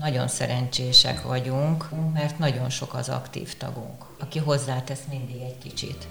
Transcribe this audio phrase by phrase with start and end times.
[0.00, 6.08] nagyon szerencsések vagyunk, mert nagyon sok az aktív tagunk, aki hozzátesz mindig egy kicsit.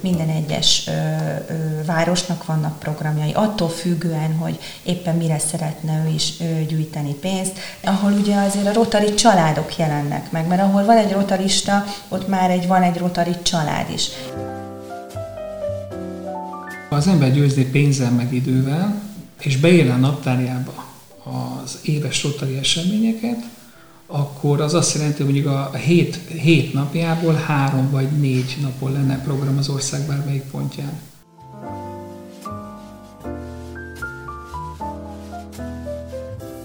[0.00, 6.40] Minden egyes ö, ö, városnak vannak programjai, attól függően, hogy éppen mire szeretne ő is
[6.40, 11.12] ö, gyűjteni pénzt, ahol ugye azért a rotari családok jelennek meg, mert ahol van egy
[11.12, 14.08] rotarista, ott már egy, van egy rotari család is.
[16.88, 19.09] Az ember győzni pénzzel meg idővel,
[19.40, 20.84] és beírja a naptárjába
[21.24, 23.38] az éves rotari eseményeket,
[24.06, 29.22] akkor az azt jelenti, hogy mondjuk a hét, hét napjából három vagy négy napon lenne
[29.22, 31.00] program az ország bármelyik pontján.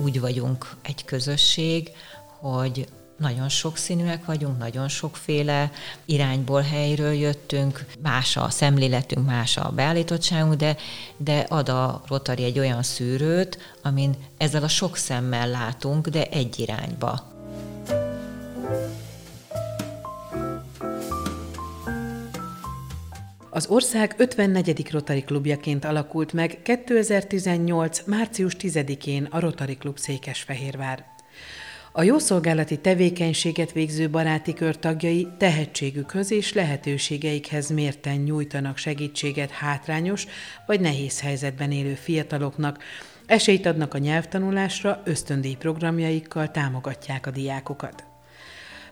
[0.03, 1.89] Úgy vagyunk egy közösség,
[2.39, 2.87] hogy
[3.17, 5.71] nagyon sokszínűek vagyunk, nagyon sokféle
[6.05, 10.75] irányból, helyről jöttünk, más a szemléletünk, más a beállítottságunk, de,
[11.17, 16.59] de ad a Rotary egy olyan szűrőt, amin ezzel a sok szemmel látunk, de egy
[16.59, 17.33] irányba.
[23.49, 24.91] Az ország 54.
[24.91, 28.03] Rotary klubjaként alakult meg 2018.
[28.05, 31.14] március 10-én a Rotary Klub Székesfehérvár.
[31.97, 40.25] A jószolgálati tevékenységet végző baráti kör tagjai tehetségükhöz és lehetőségeikhez mérten nyújtanak segítséget hátrányos
[40.65, 42.83] vagy nehéz helyzetben élő fiataloknak,
[43.25, 48.03] esélyt adnak a nyelvtanulásra, ösztöndíj programjaikkal támogatják a diákokat.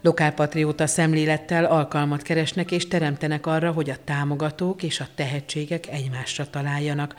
[0.02, 7.16] Lokálpatrióta szemlélettel alkalmat keresnek és teremtenek arra, hogy a támogatók és a tehetségek egymásra találjanak,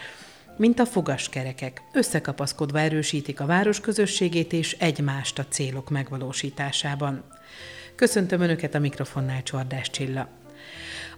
[0.56, 7.24] mint a fogaskerekek, összekapaszkodva erősítik a város közösségét és egymást a célok megvalósításában.
[7.96, 10.28] Köszöntöm Önöket a mikrofonnál Csordás Csilla.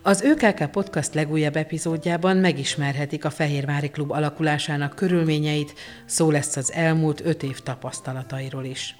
[0.02, 7.20] Az ÖKK Podcast legújabb epizódjában megismerhetik a Fehérvári Klub alakulásának körülményeit, szó lesz az elmúlt
[7.24, 8.96] öt év tapasztalatairól is.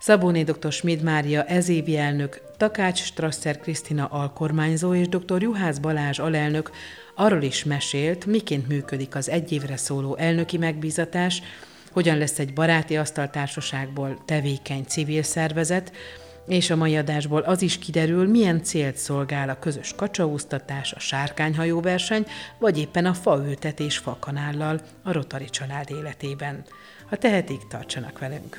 [0.00, 0.72] Szabóné dr.
[0.72, 5.42] Schmid Mária ezévi elnök, Takács Strasser Krisztina alkormányzó és dr.
[5.42, 6.70] Juhász Balázs alelnök
[7.14, 11.42] arról is mesélt, miként működik az egy évre szóló elnöki megbízatás,
[11.92, 15.92] hogyan lesz egy baráti asztaltársaságból tevékeny civil szervezet,
[16.46, 22.26] és a mai adásból az is kiderül, milyen célt szolgál a közös kacsaúztatás, a sárkányhajóverseny,
[22.58, 26.64] vagy éppen a faültetés fakanállal a Rotari család életében.
[27.08, 28.56] Ha tehetik, tartsanak velünk!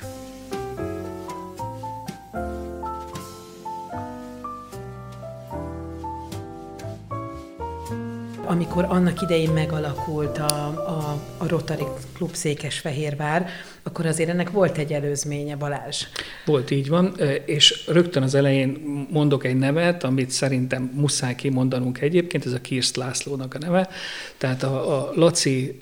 [8.46, 11.84] Amikor annak idején megalakult a, a, a Rotary
[12.16, 13.48] Klub Székesfehérvár,
[13.82, 16.02] akkor azért ennek volt egy előzménye, Balázs.
[16.44, 17.14] Volt, így van,
[17.44, 18.78] és rögtön az elején
[19.10, 23.88] mondok egy nevet, amit szerintem muszáj kimondanunk egyébként, ez a Kirst Lászlónak a neve.
[24.38, 25.76] Tehát a, a Laci,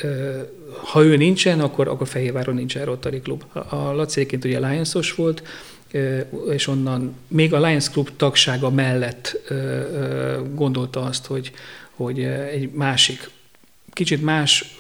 [0.85, 3.45] ha ő nincsen, akkor, akkor Fehérváron nincsen Rotary Klub.
[3.69, 5.43] A Laci egyébként ugye Lions-os volt,
[6.51, 9.51] és onnan még a Lions Club tagsága mellett
[10.55, 11.53] gondolta azt, hogy,
[12.05, 13.31] hogy egy másik,
[13.93, 14.77] kicsit más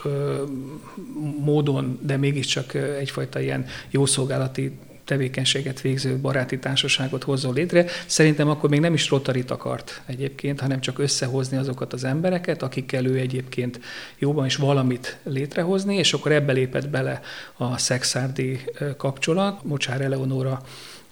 [1.38, 7.86] módon, de mégiscsak egyfajta ilyen jószolgálati tevékenységet végző baráti társaságot hozzon létre.
[8.06, 13.06] Szerintem akkor még nem is rotarit akart egyébként, hanem csak összehozni azokat az embereket, akikkel
[13.06, 13.80] ő egyébként
[14.18, 17.20] jóban is valamit létrehozni, és akkor ebbe lépett bele
[17.56, 18.60] a szexárdi
[18.96, 19.64] kapcsolat.
[19.64, 20.62] Mocsár Eleonóra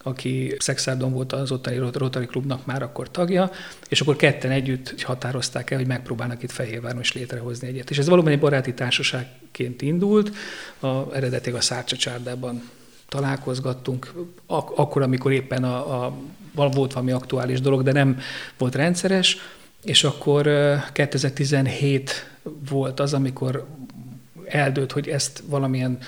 [0.02, 3.50] aki Szexárdon volt az ottani Rotary Klubnak már akkor tagja,
[3.88, 7.90] és akkor ketten együtt határozták el, hogy megpróbálnak itt Fehérváron is létrehozni egyet.
[7.90, 10.30] És ez valóban egy baráti társaságként indult,
[10.78, 12.70] a, eredetileg a Szárcsa csárdában
[13.08, 14.12] találkozgattunk,
[14.46, 16.14] ak- akkor, amikor éppen a, a,
[16.54, 18.20] volt valami aktuális dolog, de nem
[18.58, 19.36] volt rendszeres,
[19.84, 20.50] és akkor
[20.92, 22.30] 2017
[22.68, 23.66] volt az, amikor
[24.44, 25.98] eldőlt, hogy ezt valamilyen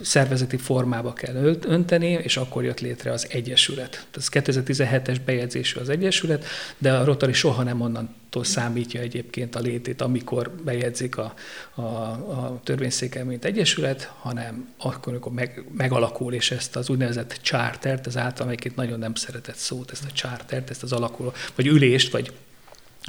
[0.00, 4.06] szervezeti formába kell önteni, és akkor jött létre az Egyesület.
[4.16, 6.44] Ez 2017-es bejegyzésű az Egyesület,
[6.78, 11.34] de a Rotary soha nem onnantól számítja egyébként a létét, amikor bejegyzik a,
[11.74, 18.06] a, a törvényszéken, mint Egyesület, hanem akkor, amikor meg, megalakul, és ezt az úgynevezett chartert,
[18.06, 22.12] az által egyébként nagyon nem szeretett szót, ezt a chartert, ezt az alakuló, vagy ülést,
[22.12, 22.32] vagy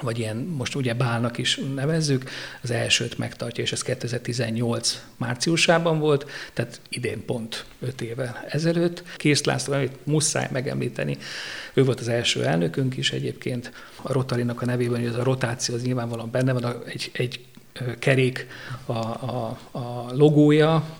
[0.02, 2.30] vagy ilyen most ugye bálnak is nevezzük,
[2.62, 9.04] az elsőt megtartja, és ez 2018 márciusában volt, tehát idén pont 5 éve ezelőtt.
[9.16, 11.18] Kész László, amit muszáj megemlíteni,
[11.74, 13.72] ő volt az első elnökünk is egyébként,
[14.02, 17.46] a Rotarinak a nevében, hogy ez a rotáció az nyilvánvalóan benne van, egy, egy
[18.00, 18.48] kerék
[18.86, 21.00] a, a, a logója,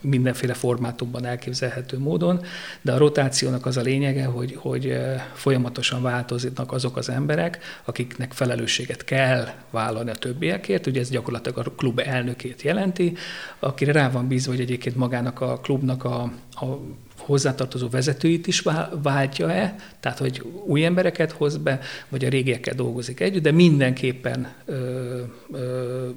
[0.00, 2.44] mindenféle formátumban elképzelhető módon,
[2.80, 4.98] de a rotációnak az a lényege, hogy, hogy
[5.34, 11.70] folyamatosan változnak azok az emberek, akiknek felelősséget kell vállalni a többiekért, ugye ez gyakorlatilag a
[11.70, 13.16] klub elnökét jelenti,
[13.58, 16.80] akire rá van bízva, hogy egyébként magának a klubnak a, a
[17.18, 18.62] hozzátartozó vezetőit is
[19.02, 25.22] váltja-e, tehát hogy új embereket hoz be, vagy a régiekkel dolgozik együtt, de mindenképpen ö,
[25.52, 26.08] ö,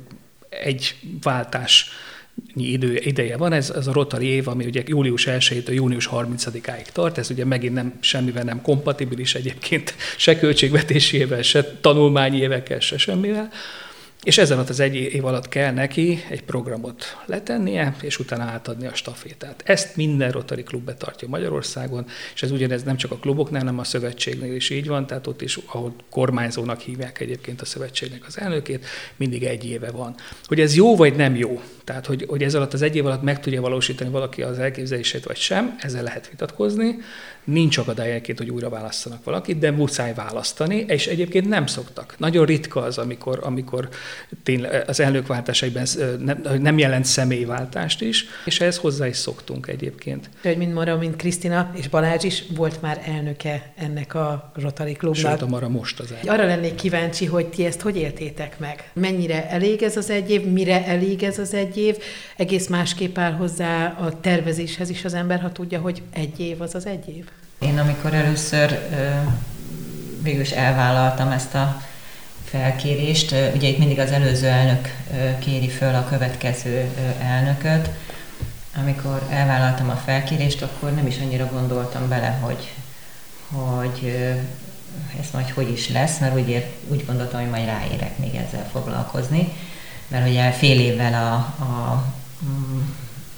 [0.50, 1.90] egy váltás
[2.56, 7.18] idő, ideje van, ez, ez a Rotary év, ami ugye július 1-től június 30-áig tart,
[7.18, 13.52] ez ugye megint nem semmivel nem kompatibilis egyébként, se költségvetési se tanulmányi évekkel, se semmivel,
[14.26, 18.94] és ezen az egy év alatt kell neki egy programot letennie, és utána átadni a
[18.94, 19.64] stafétát.
[19.66, 23.84] Ezt minden Rotary klub betartja Magyarországon, és ez ugyanez nem csak a kluboknál, hanem a
[23.84, 28.86] szövetségnél is így van, tehát ott is, ahol kormányzónak hívják egyébként a szövetségnek az elnökét,
[29.16, 30.16] mindig egy éve van.
[30.44, 33.22] Hogy ez jó vagy nem jó, tehát hogy, hogy ez alatt az egy év alatt
[33.22, 36.96] meg tudja valósítani valaki az elképzelését vagy sem, ezzel lehet vitatkozni,
[37.46, 42.16] nincs akadály egyébként, hogy újra választanak valakit, de muszáj választani, és egyébként nem szoktak.
[42.18, 43.90] Nagyon ritka az, amikor, amikor
[44.44, 45.84] tényleg az elnökváltásaiban
[46.20, 50.30] nem, nem jelent személyváltást is, és ehhez hozzá is szoktunk egyébként.
[50.42, 55.32] Hogy mint Mara, mint Krisztina és Balázs is volt már elnöke ennek a Rotary Klubnak.
[55.32, 56.32] Sőt, a Mara most az elnök.
[56.32, 58.92] Arra lennék kíváncsi, hogy ti ezt hogy éltétek meg?
[58.94, 61.98] Mennyire elég ez az egy év, mire elég ez az egy év?
[62.36, 66.76] Egész másképp áll hozzá a tervezéshez is az ember, ha tudja, hogy egy év az
[66.76, 67.26] az egy év?
[67.60, 68.80] Én amikor először
[70.22, 71.82] végül is elvállaltam ezt a
[72.44, 74.96] felkérést, ugye itt mindig az előző elnök
[75.40, 76.86] kéri föl a következő
[77.22, 77.90] elnököt,
[78.78, 82.74] amikor elvállaltam a felkérést, akkor nem is annyira gondoltam bele, hogy,
[83.50, 84.16] hogy
[85.20, 88.70] ez majd hogy is lesz, mert úgy, ér, úgy gondoltam, hogy majd ráérek még ezzel
[88.72, 89.54] foglalkozni,
[90.08, 92.04] mert ugye fél évvel a, a,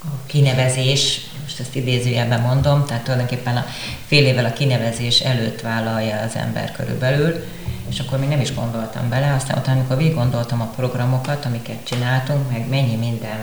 [0.04, 3.66] a kinevezés most ezt idézőjelben mondom, tehát tulajdonképpen a
[4.08, 7.46] fél évvel a kinevezés előtt vállalja az ember körülbelül,
[7.90, 11.84] és akkor még nem is gondoltam bele, aztán utána, amikor végig gondoltam a programokat, amiket
[11.84, 13.38] csináltunk, meg mennyi minden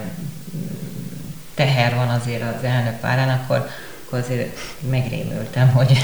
[1.55, 3.69] teher van azért az elnök párán, akkor,
[4.07, 4.59] akkor azért
[4.91, 5.99] megrémültem, hogy,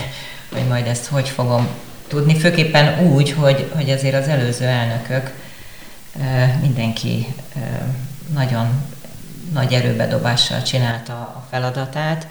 [0.52, 1.68] hogy majd ezt hogy fogom
[2.08, 5.32] tudni, főképpen úgy, hogy, hogy azért az előző elnökök
[6.60, 7.26] mindenki
[8.32, 8.84] nagyon
[9.52, 12.26] nagy erőbedobással csinálta a feladatát,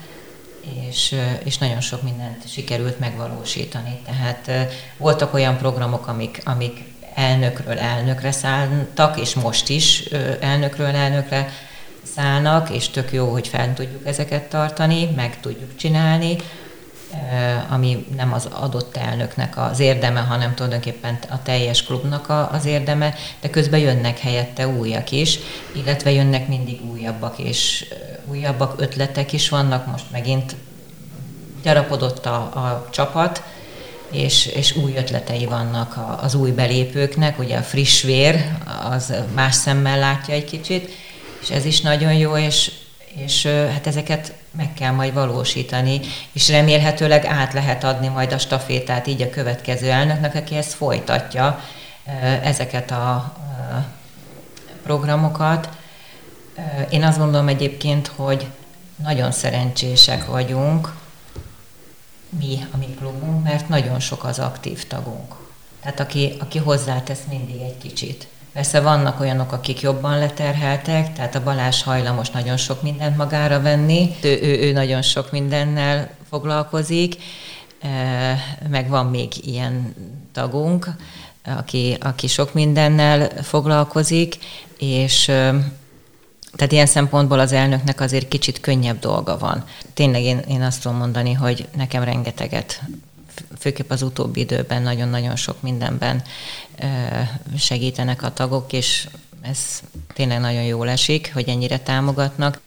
[0.88, 4.00] és, és nagyon sok mindent sikerült megvalósítani.
[4.04, 4.50] Tehát
[4.96, 6.84] voltak olyan programok, amik, amik
[7.14, 10.00] elnökről elnökre szálltak, és most is
[10.40, 11.48] elnökről elnökre
[12.14, 16.36] szállnak, és tök jó, hogy fel tudjuk ezeket tartani, meg tudjuk csinálni.
[17.12, 23.14] Eh, ami nem az adott elnöknek az érdeme, hanem tulajdonképpen a teljes klubnak az érdeme,
[23.40, 25.38] de közben jönnek helyette újak is,
[25.72, 27.96] illetve jönnek mindig újabbak, és eh,
[28.26, 30.56] újabbak ötletek is vannak, most megint
[31.62, 33.42] gyarapodott a, a csapat,
[34.10, 38.44] és, és új ötletei vannak az új belépőknek, ugye a friss vér,
[38.90, 40.90] az más szemmel látja egy kicsit,
[41.42, 42.72] és ez is nagyon jó, és,
[43.24, 46.00] és hát ezeket meg kell majd valósítani,
[46.32, 51.60] és remélhetőleg át lehet adni majd a stafétát így a következő elnöknek, aki ezt folytatja,
[52.42, 53.36] ezeket a
[54.82, 55.68] programokat.
[56.90, 58.46] Én azt gondolom egyébként, hogy
[58.96, 60.94] nagyon szerencsések vagyunk,
[62.38, 65.34] mi, a mi klubunk, mert nagyon sok az aktív tagunk.
[65.82, 68.26] Tehát aki, aki hozzátesz mindig egy kicsit.
[68.52, 74.14] Persze vannak olyanok, akik jobban leterheltek, tehát a Balázs hajlamos nagyon sok mindent magára venni,
[74.22, 77.16] ő, ő, ő nagyon sok mindennel foglalkozik,
[78.68, 79.94] meg van még ilyen
[80.32, 80.88] tagunk,
[81.44, 84.38] aki, aki sok mindennel foglalkozik,
[84.78, 85.24] és
[86.56, 89.64] tehát ilyen szempontból az elnöknek azért kicsit könnyebb dolga van.
[89.94, 92.80] Tényleg én, én azt tudom mondani, hogy nekem rengeteget
[93.58, 96.22] főképp az utóbbi időben nagyon-nagyon sok mindenben
[97.58, 99.06] segítenek a tagok, és
[99.42, 99.58] ez
[100.14, 102.60] tényleg nagyon jól esik, hogy ennyire támogatnak.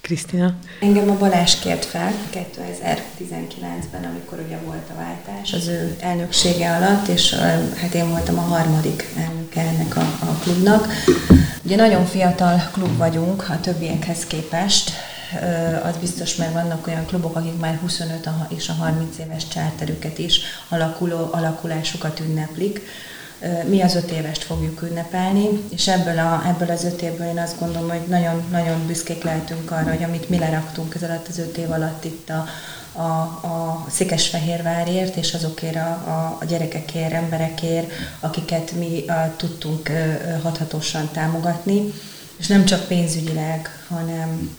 [0.00, 0.54] Krisztina?
[0.80, 7.08] Engem a Balázs kért fel 2019-ben, amikor ugye volt a váltás az ő elnöksége alatt,
[7.08, 7.34] és
[7.80, 10.86] hát én voltam a harmadik elnöke ennek a, a klubnak.
[11.62, 14.90] Ugye nagyon fiatal klub vagyunk a többiekhez képest,
[15.82, 20.40] az biztos, mert vannak olyan klubok, akik már 25 és a 30 éves csárterüket is
[20.68, 22.80] alakuló, alakulásukat ünneplik.
[23.68, 27.58] Mi az öt évest fogjuk ünnepelni, és ebből, a, ebből az öt évből én azt
[27.58, 31.56] gondolom, hogy nagyon, nagyon büszkék lehetünk arra, hogy amit mi leraktunk ez alatt az öt
[31.56, 32.46] év alatt itt a,
[32.92, 33.10] a,
[33.46, 39.90] a Székesfehérvárért és azokért a, a, a gyerekekért, emberekért, akiket mi a, tudtunk
[40.42, 41.92] hathatósan támogatni,
[42.38, 44.58] és nem csak pénzügyileg, hanem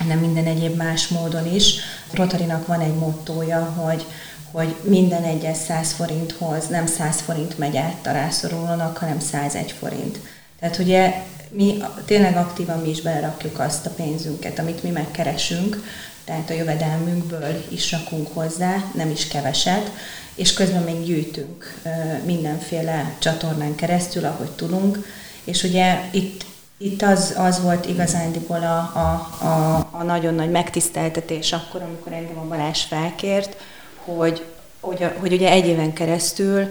[0.00, 1.74] hanem minden egyéb más módon is.
[2.12, 4.06] Rotarinak van egy mottója, hogy
[4.50, 10.18] hogy minden egyes 100 forinthoz nem 100 forint megy át a rászorulónak, hanem 101 forint.
[10.60, 11.14] Tehát ugye
[11.50, 15.82] mi tényleg aktívan mi is belerakjuk azt a pénzünket, amit mi megkeresünk,
[16.24, 19.90] tehát a jövedelmünkből is rakunk hozzá, nem is keveset,
[20.34, 21.80] és közben még gyűjtünk
[22.24, 25.06] mindenféle csatornán keresztül, ahogy tudunk,
[25.44, 26.44] és ugye itt,
[26.82, 32.38] itt az, az volt igazándiból a, a, a, a nagyon nagy megtiszteltetés akkor, amikor engem
[32.38, 33.56] a Balázs felkért,
[34.04, 34.44] hogy,
[34.80, 36.68] hogy, hogy ugye egy éven keresztül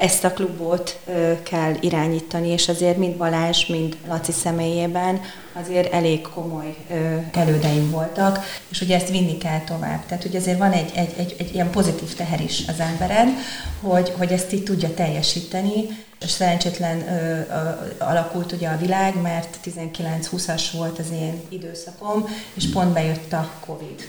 [0.00, 0.98] ezt a klubot
[1.42, 5.20] kell irányítani, és azért mind Balázs, mind Laci személyében
[5.52, 6.76] azért elég komoly
[7.32, 8.38] elődeim voltak,
[8.68, 10.06] és ugye ezt vinni kell tovább.
[10.06, 13.28] Tehát ugye azért van egy, egy, egy, egy ilyen pozitív teher is az emberen,
[13.80, 15.86] hogy, hogy ezt így tudja teljesíteni,
[16.20, 22.68] és szerencsétlen ö, ö, alakult ugye a világ, mert 19-20-as volt az én időszakom, és
[22.68, 24.08] pont bejött a Covid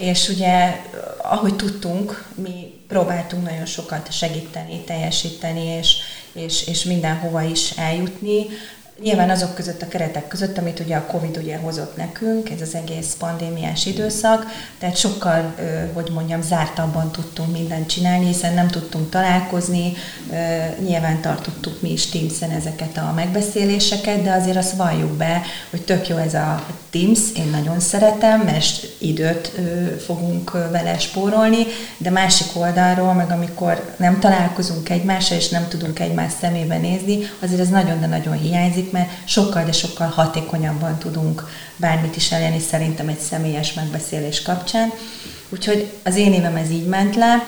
[0.00, 0.80] és ugye,
[1.22, 5.96] ahogy tudtunk, mi próbáltunk nagyon sokat segíteni, teljesíteni, és,
[6.32, 8.46] és, és mindenhova is eljutni.
[9.02, 12.74] Nyilván azok között a keretek között, amit ugye a Covid ugye hozott nekünk, ez az
[12.74, 14.46] egész pandémiás időszak,
[14.78, 15.54] tehát sokkal,
[15.92, 19.92] hogy mondjam, zártabban tudtunk mindent csinálni, hiszen nem tudtunk találkozni,
[20.86, 26.08] nyilván tartottuk mi is teams ezeket a megbeszéléseket, de azért azt valljuk be, hogy tök
[26.08, 29.52] jó ez a Teams, én nagyon szeretem, mert időt
[30.04, 31.66] fogunk vele spórolni,
[31.98, 37.60] de másik oldalról, meg amikor nem találkozunk egymással, és nem tudunk egymás szemébe nézni, azért
[37.60, 43.08] ez nagyon, de nagyon hiányzik, mert sokkal, de sokkal hatékonyabban tudunk bármit is elérni szerintem
[43.08, 44.92] egy személyes megbeszélés kapcsán.
[45.48, 47.44] Úgyhogy az én évem ez így ment le,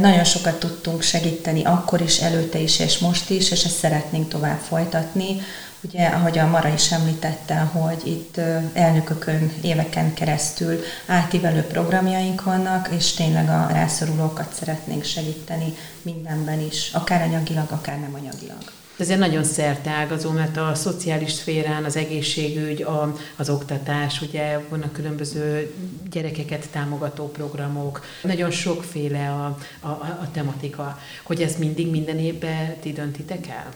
[0.00, 4.58] nagyon sokat tudtunk segíteni akkor is, előtte is, és most is, és ezt szeretnénk tovább
[4.58, 5.40] folytatni.
[5.80, 8.36] Ugye, ahogy a Mara is említette, hogy itt
[8.72, 17.22] elnökökön éveken keresztül átívelő programjaink vannak, és tényleg a rászorulókat szeretnénk segíteni mindenben is, akár
[17.22, 18.72] anyagilag, akár nem anyagilag.
[18.98, 25.74] Egy nagyon szerteágazó, mert a szociális szférán az egészségügy, a, az oktatás, ugye vannak különböző
[26.10, 32.92] gyerekeket támogató programok, nagyon sokféle a, a, a tematika, hogy ez mindig minden évben ti
[32.92, 33.74] döntitek el?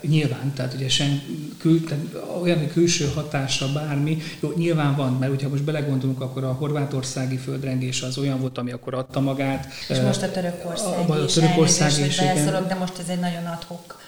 [0.00, 1.22] Nyilván, tehát ugye sen,
[1.58, 2.04] kül, tehát
[2.42, 8.02] olyan külső hatása bármi, jó, nyilván van, mert hogyha most belegondolunk, akkor a horvátországi földrengés
[8.02, 9.66] az olyan volt, ami akkor adta magát.
[9.88, 12.66] És most a Törökország a, a is, Törökország is, is igen.
[12.68, 14.00] de most ez egy nagyon adhok.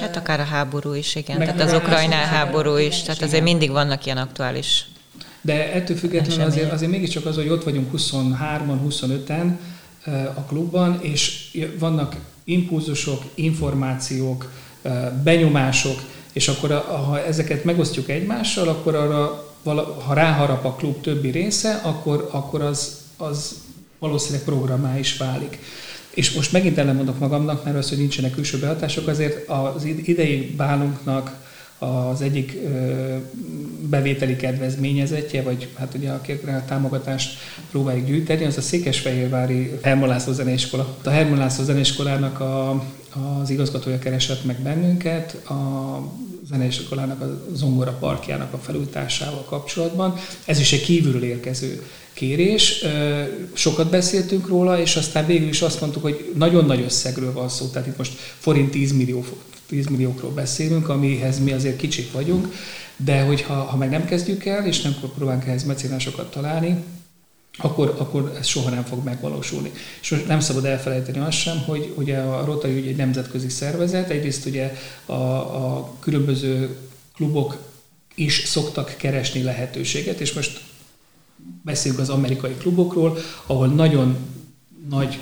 [0.00, 3.70] Hát akár a háború is, igen, Meg tehát az ukrajnál háború is, tehát azért mindig
[3.70, 4.86] vannak ilyen aktuális
[5.40, 9.56] De ettől függetlenül azért, azért mégiscsak az, hogy ott vagyunk 23-an, 25-en
[10.34, 14.50] a klubban, és vannak impulzusok, információk,
[15.22, 19.52] benyomások, és akkor ha ezeket megosztjuk egymással, akkor arra,
[20.06, 23.62] ha ráharap a klub többi része, akkor, akkor az, az
[23.98, 25.58] valószínűleg programmá is válik.
[26.10, 31.43] És most megint ellenmondok magamnak, mert az, hogy nincsenek külső behatások, azért az idei bálunknak
[31.78, 32.58] az egyik
[33.88, 37.38] bevételi kedvezményezetje, vagy hát ugye akikre a támogatást
[37.70, 40.96] próbáljuk gyűjteni, az a Székesfehérvári Herman László Zeneiskola.
[41.04, 42.84] A Herman László Zeneiskolának a
[43.42, 46.00] az igazgatója keresett meg bennünket a
[46.48, 50.14] zeneiskolának a zongora parkjának a felújításával kapcsolatban.
[50.44, 52.84] Ez is egy kívülről érkező kérés.
[53.52, 57.66] Sokat beszéltünk róla, és aztán végül is azt mondtuk, hogy nagyon nagy összegről van szó,
[57.66, 59.24] tehát itt most forint 10, millió,
[59.66, 62.48] 10 milliókról beszélünk, amihez mi azért kicsik vagyunk,
[62.96, 66.84] de hogyha ha meg nem kezdjük el, és nem próbálunk ehhez mecénásokat találni,
[67.56, 69.72] akkor, akkor ez soha nem fog megvalósulni.
[70.00, 74.46] És nem szabad elfelejteni azt sem, hogy ugye a Rotary ügy egy nemzetközi szervezet, egyrészt
[74.46, 74.72] ugye
[75.06, 76.76] a, a különböző
[77.14, 77.58] klubok
[78.14, 80.60] is szoktak keresni lehetőséget, és most
[81.62, 84.16] beszéljünk az amerikai klubokról, ahol nagyon
[84.88, 85.18] nagy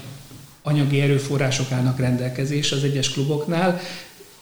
[0.62, 3.80] anyagi erőforrások állnak rendelkezés az egyes kluboknál,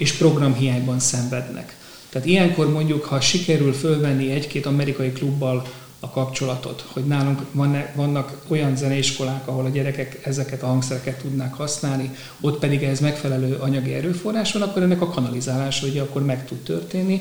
[0.00, 1.76] és programhiányban szenvednek.
[2.08, 5.66] Tehát ilyenkor mondjuk, ha sikerül fölvenni egy-két amerikai klubbal
[6.00, 11.54] a kapcsolatot, hogy nálunk van, vannak olyan zeneiskolák, ahol a gyerekek ezeket a hangszereket tudnák
[11.54, 16.46] használni, ott pedig ez megfelelő anyagi erőforrás van, akkor ennek a kanalizálása ugye akkor meg
[16.46, 17.20] tud történni.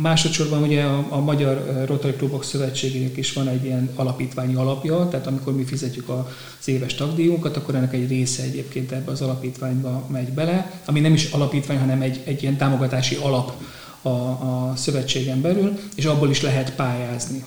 [0.00, 5.26] Másodszorban ugye a, a Magyar Rotary Klubok Szövetségének is van egy ilyen alapítványi alapja, tehát
[5.26, 10.28] amikor mi fizetjük az éves tagdíjunkat, akkor ennek egy része egyébként ebbe az alapítványba megy
[10.28, 13.52] bele, ami nem is alapítvány, hanem egy, egy ilyen támogatási alap
[14.02, 17.44] a, a szövetségen belül, és abból is lehet pályázni.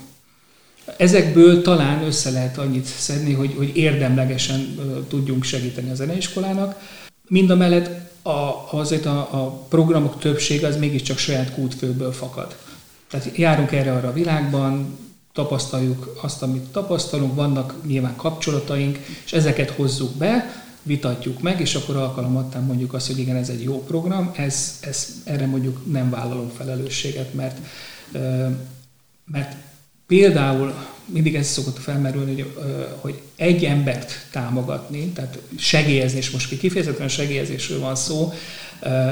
[0.97, 4.75] Ezekből talán össze lehet annyit szedni, hogy, hogy érdemlegesen
[5.07, 6.79] tudjunk segíteni a zeneiskolának.
[7.27, 7.89] Mind a mellett
[8.21, 12.55] a, azért a, a programok többsége az mégiscsak saját kútfőből fakad.
[13.09, 14.97] Tehát járunk erre-arra a világban,
[15.33, 21.95] tapasztaljuk azt, amit tapasztalunk, vannak nyilván kapcsolataink, és ezeket hozzuk be, vitatjuk meg, és akkor
[21.95, 26.51] alkalomattán mondjuk azt, hogy igen, ez egy jó program, ez, ez, erre mondjuk nem vállalunk
[26.51, 27.57] felelősséget, mert,
[29.25, 29.55] mert
[30.07, 30.73] például
[31.05, 32.53] mindig ez szokott felmerülni, hogy,
[32.99, 38.33] hogy egy embert támogatni, tehát segélyezni, és most kifejezetten segélyezésről van szó,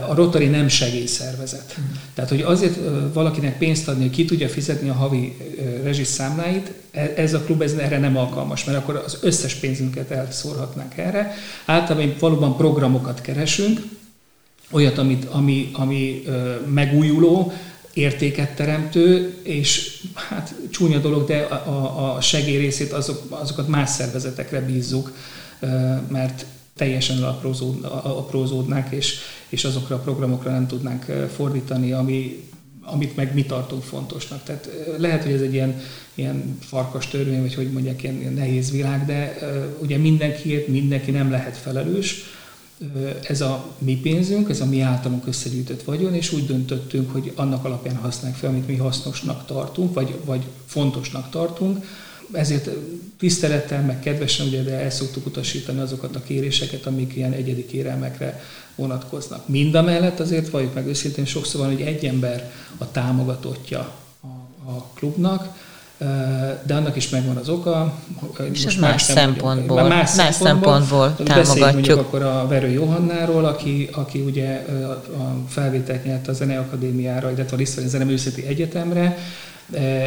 [0.08, 1.76] a Rotary nem segélyszervezet.
[1.80, 1.84] Mm.
[2.14, 2.80] Tehát, hogy azért
[3.14, 5.38] valakinek pénzt adni, hogy ki tudja fizetni a havi
[5.84, 10.98] rezsiszámláit, e, ez a klub ez erre nem alkalmas, mert akkor az összes pénzünket elszórhatnánk
[10.98, 11.34] erre.
[11.66, 13.82] Általában valóban programokat keresünk,
[14.72, 16.24] olyat, amit, ami, ami
[16.74, 17.54] megújuló,
[17.94, 24.62] értéket teremtő, és hát csúnya dolog, de a, a segély részét azok, azokat más szervezetekre
[24.62, 25.14] bízzuk,
[26.08, 26.46] mert
[26.76, 27.24] teljesen
[28.04, 29.16] aprózódnák, és,
[29.50, 31.04] és azokra a programokra nem tudnánk
[31.36, 32.44] fordítani, ami,
[32.82, 34.44] amit meg mi tartunk fontosnak.
[34.44, 35.82] Tehát lehet, hogy ez egy ilyen,
[36.14, 39.38] ilyen farkas törvény, vagy hogy mondják, ilyen, ilyen nehéz világ, de
[39.82, 42.24] ugye mindenkiért mindenki nem lehet felelős,
[43.24, 47.66] ez a mi pénzünk, ez a mi általunk összegyűjtött vagyon, és úgy döntöttünk, hogy annak
[47.66, 51.86] alapján használjuk fel, amit mi hasznosnak tartunk, vagy, vagy fontosnak tartunk.
[52.32, 52.70] Ezért
[53.20, 58.44] tisztelettel, meg kedvesen, ugye, de el szoktuk utasítani azokat a kéréseket, amik ilyen egyedi kérelmekre
[58.76, 59.48] vonatkoznak.
[59.48, 63.80] Mind a mellett azért valljuk meg őszintén, sokszor van, hogy egy ember a támogatottja
[64.22, 65.58] a, a klubnak,
[66.64, 68.00] de annak is megvan az oka.
[68.52, 71.74] És ez más, más szempontból, más, más szempontból, szempontból támogatjuk.
[71.74, 74.66] mondjuk akkor a Verő Johannáról, aki, aki ugye
[75.18, 79.18] a felvételt nyert a Zeneakadémiára, illetve a Lisztvári Zeneművészeti Egyetemre,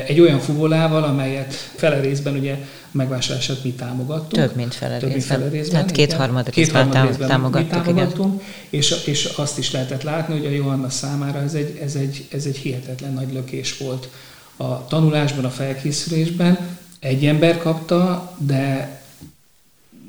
[0.07, 2.57] egy olyan fuvolával, amelyet fele részben ugye
[2.90, 4.47] megvásárlását mi támogattunk.
[4.47, 5.38] Több, mint fele Több, részben.
[5.38, 5.71] Fele részben.
[5.73, 7.71] Tehát kétharmad részben, két részben támogattuk.
[7.71, 8.47] Mi támogattunk, igen.
[8.69, 12.45] És, és azt is lehetett látni, hogy a Johanna számára ez egy, ez egy, ez
[12.45, 14.09] egy hihetetlen nagy lökés volt
[14.57, 16.59] a tanulásban, a felkészülésben.
[17.00, 19.00] Egy ember kapta, de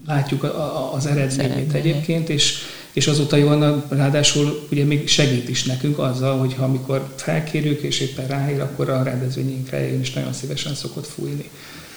[0.07, 0.43] látjuk
[0.93, 2.57] az eredményét egyébként, és,
[2.93, 7.99] és azóta Johanna ráadásul ugye még segít is nekünk azzal, hogy ha amikor felkérjük és
[7.99, 11.49] éppen ráír, akkor a rendezvényünkre eljön, és nagyon szívesen szokott fújni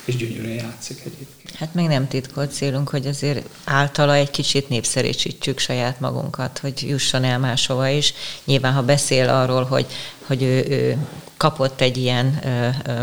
[0.07, 1.55] és gyönyörűen játszik egyébként.
[1.57, 7.25] Hát még nem titkolt célunk, hogy azért általa egy kicsit népszerűsítsük saját magunkat, hogy jusson
[7.25, 8.15] el máshova is.
[8.45, 9.87] Nyilván, ha beszél arról, hogy,
[10.27, 10.97] hogy ő, ő
[11.37, 13.03] kapott egy ilyen ö, ö,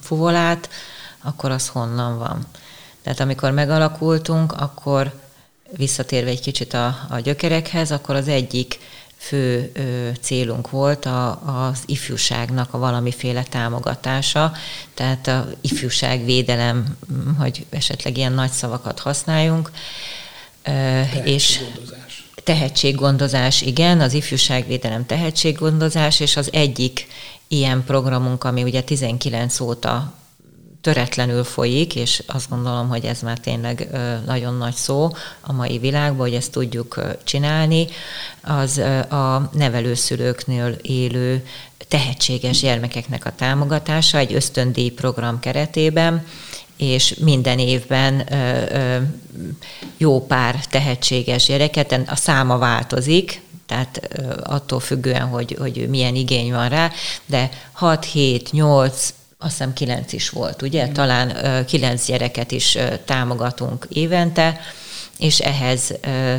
[0.00, 0.68] fuvolát,
[1.22, 2.46] akkor az honnan van.
[3.02, 5.12] Tehát amikor megalakultunk, akkor
[5.76, 8.78] visszatérve egy kicsit a, a gyökerekhez, akkor az egyik
[9.16, 14.52] fő ö, célunk volt a, az ifjúságnak a valamiféle támogatása,
[14.94, 16.96] tehát a ifjúságvédelem,
[17.38, 19.70] hogy esetleg ilyen nagy szavakat használjunk.
[20.64, 21.60] Ö, és
[22.44, 27.06] tehetséggondozás, igen, az ifjúságvédelem tehetséggondozás, és az egyik
[27.48, 30.12] ilyen programunk, ami ugye 19 óta
[30.84, 33.88] töretlenül folyik, és azt gondolom, hogy ez már tényleg
[34.26, 37.86] nagyon nagy szó a mai világban, hogy ezt tudjuk csinálni,
[38.42, 38.78] az
[39.10, 41.46] a nevelőszülőknél élő
[41.88, 46.26] tehetséges gyermekeknek a támogatása egy ösztöndíj program keretében,
[46.76, 48.28] és minden évben
[49.96, 54.08] jó pár tehetséges gyereket, a száma változik, tehát
[54.42, 56.90] attól függően, hogy, hogy milyen igény van rá,
[57.26, 60.88] de 6, 7, 8, azt hiszem kilenc is volt, ugye?
[60.88, 64.60] Talán kilenc gyereket is támogatunk évente,
[65.18, 65.94] és ehhez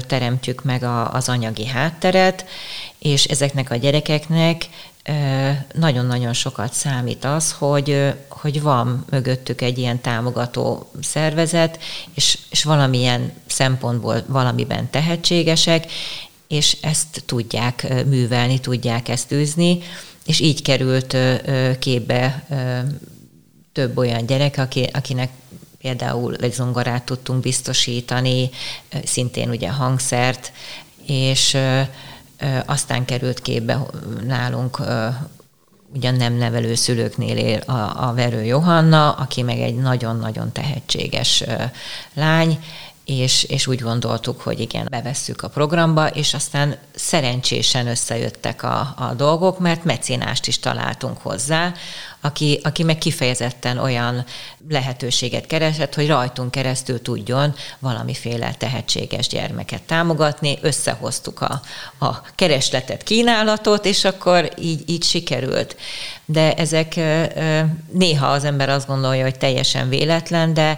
[0.08, 2.46] teremtjük meg a, az anyagi hátteret,
[3.00, 4.68] és ezeknek a gyerekeknek
[5.74, 11.80] nagyon-nagyon sokat számít az, hogy, hogy van mögöttük egy ilyen támogató szervezet,
[12.14, 15.92] és, és valamilyen szempontból valamiben tehetségesek,
[16.48, 19.82] és ezt tudják művelni, tudják ezt űzni,
[20.26, 21.18] és így került
[21.80, 22.46] képbe
[23.72, 25.30] több olyan gyerek, aki, akinek
[25.78, 28.50] például egy zongorát tudtunk biztosítani,
[29.04, 30.52] szintén ugye hangszert,
[31.06, 31.58] és
[32.66, 33.86] aztán került képbe
[34.28, 34.82] nálunk
[35.94, 41.44] ugyan nem nevelő szülőknél él a, a Verő Johanna, aki meg egy nagyon-nagyon tehetséges
[42.14, 42.60] lány,
[43.06, 49.14] és, és úgy gondoltuk, hogy igen, bevesszük a programba, és aztán szerencsésen összejöttek a, a
[49.18, 51.74] dolgok, mert mecénást is találtunk hozzá,
[52.22, 54.26] aki, aki meg kifejezetten olyan
[54.70, 60.58] lehetőséget keresett, hogy rajtunk keresztül tudjon valamiféle tehetséges gyermeket támogatni.
[60.62, 61.62] Összehoztuk a,
[62.06, 65.76] a keresletet, kínálatot, és akkor így, így sikerült.
[66.26, 67.00] De ezek
[67.92, 70.78] néha az ember azt gondolja, hogy teljesen véletlen, de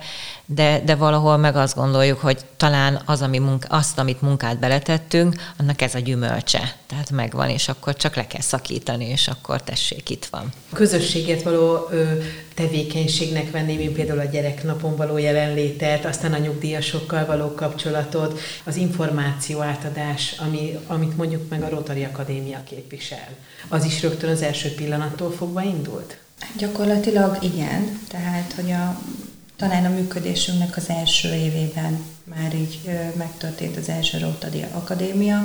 [0.50, 5.36] de, de valahol meg azt gondoljuk, hogy talán az, ami munka, azt, amit munkát beletettünk,
[5.58, 6.76] annak ez a gyümölcse.
[6.86, 10.52] Tehát megvan, és akkor csak le kell szakítani, és akkor tessék, itt van.
[10.72, 12.04] A közösséget való ö,
[12.54, 19.62] tevékenységnek venni, mint például a gyereknapon való jelenlétet, aztán a nyugdíjasokkal való kapcsolatot, az információ
[19.62, 23.28] átadás, ami, amit mondjuk meg a Rotary Akadémia képvisel.
[23.68, 26.18] Az is rögtön az első pillanattól fogva indult?
[26.58, 29.00] Gyakorlatilag igen, tehát hogy a,
[29.58, 32.80] talán a működésünknek az első évében már így
[33.16, 35.44] megtörtént az első Rotary Akadémia,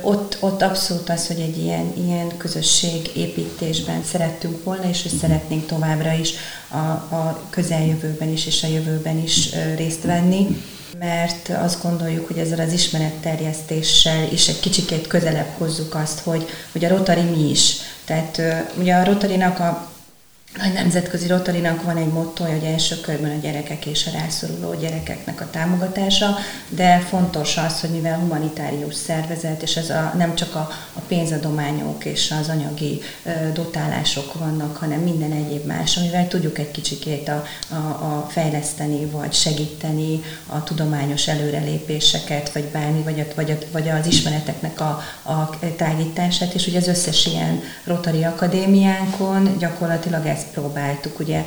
[0.00, 6.12] ott, ott abszolút az, hogy egy ilyen, ilyen közösségépítésben szerettünk volna, és hogy szeretnénk továbbra
[6.12, 6.30] is
[6.68, 6.76] a,
[7.14, 10.62] a közeljövőben is és a jövőben is részt venni
[10.98, 16.84] mert azt gondoljuk, hogy ezzel az ismeretterjesztéssel is egy kicsikét közelebb hozzuk azt, hogy, hogy
[16.84, 17.76] a Rotary mi is.
[18.04, 18.40] Tehát
[18.78, 19.93] ugye a Rotarinak a
[20.58, 25.40] nagy nemzetközi Rotarinak van egy mottoja, hogy első körben a gyerekek és a rászoruló gyerekeknek
[25.40, 26.36] a támogatása,
[26.68, 32.04] de fontos az, hogy mivel humanitárius szervezet, és ez a, nem csak a, a pénzadományok
[32.04, 37.44] és az anyagi ö, dotálások vannak, hanem minden egyéb más, amivel tudjuk egy kicsikét a,
[37.68, 43.88] a, a fejleszteni, vagy segíteni a tudományos előrelépéseket, vagy bármi, vagy, a, vagy, a, vagy
[43.88, 50.52] az ismereteknek a, a tágítását, és ugye az összes ilyen Rotary Akadémiánkon gyakorlatilag ez ezt
[50.52, 51.18] próbáltuk.
[51.18, 51.44] Ugye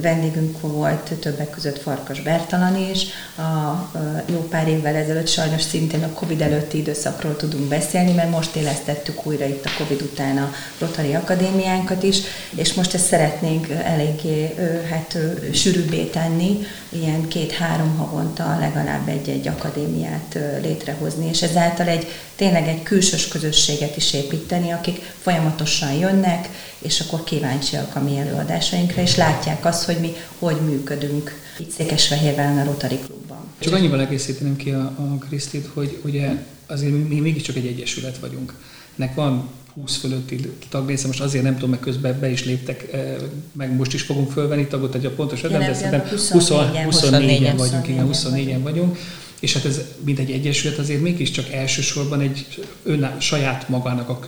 [0.00, 3.90] vendégünk volt többek között Farkas Bertalan is, a
[4.26, 9.26] jó pár évvel ezelőtt sajnos szintén a Covid előtti időszakról tudunk beszélni, mert most élesztettük
[9.26, 12.18] újra itt a Covid után a Rotary Akadémiánkat is,
[12.54, 14.54] és most ezt szeretnénk eléggé
[14.90, 15.18] hát,
[15.52, 22.06] sűrűbbé tenni, ilyen két-három havonta legalább egy-egy akadémiát létrehozni, és ezáltal egy
[22.40, 26.48] tényleg egy külsős közösséget is építeni, akik folyamatosan jönnek,
[26.78, 32.58] és akkor kíváncsiak a mi előadásainkra, és látják azt, hogy mi hogy működünk itt Székesfehérváron
[32.58, 33.38] a Rotary Klubban.
[33.58, 36.30] Csak annyival egészíteném ki a, a Krisztit, hogy ugye
[36.66, 38.54] azért mi mégiscsak egy egyesület vagyunk.
[38.94, 43.14] Nek van 20 fölötti tagrésze, most azért nem tudom, meg közben be is léptek, eh,
[43.52, 47.88] meg most is fogunk fölvenni tagot, hogy a pontos ötlet, de szerintem 24-en, 24 vagyunk,
[47.88, 48.98] igen, 24-en vagyunk
[49.40, 54.18] és hát ez, mint egy egyesület, azért mégiscsak elsősorban egy ön, saját magának a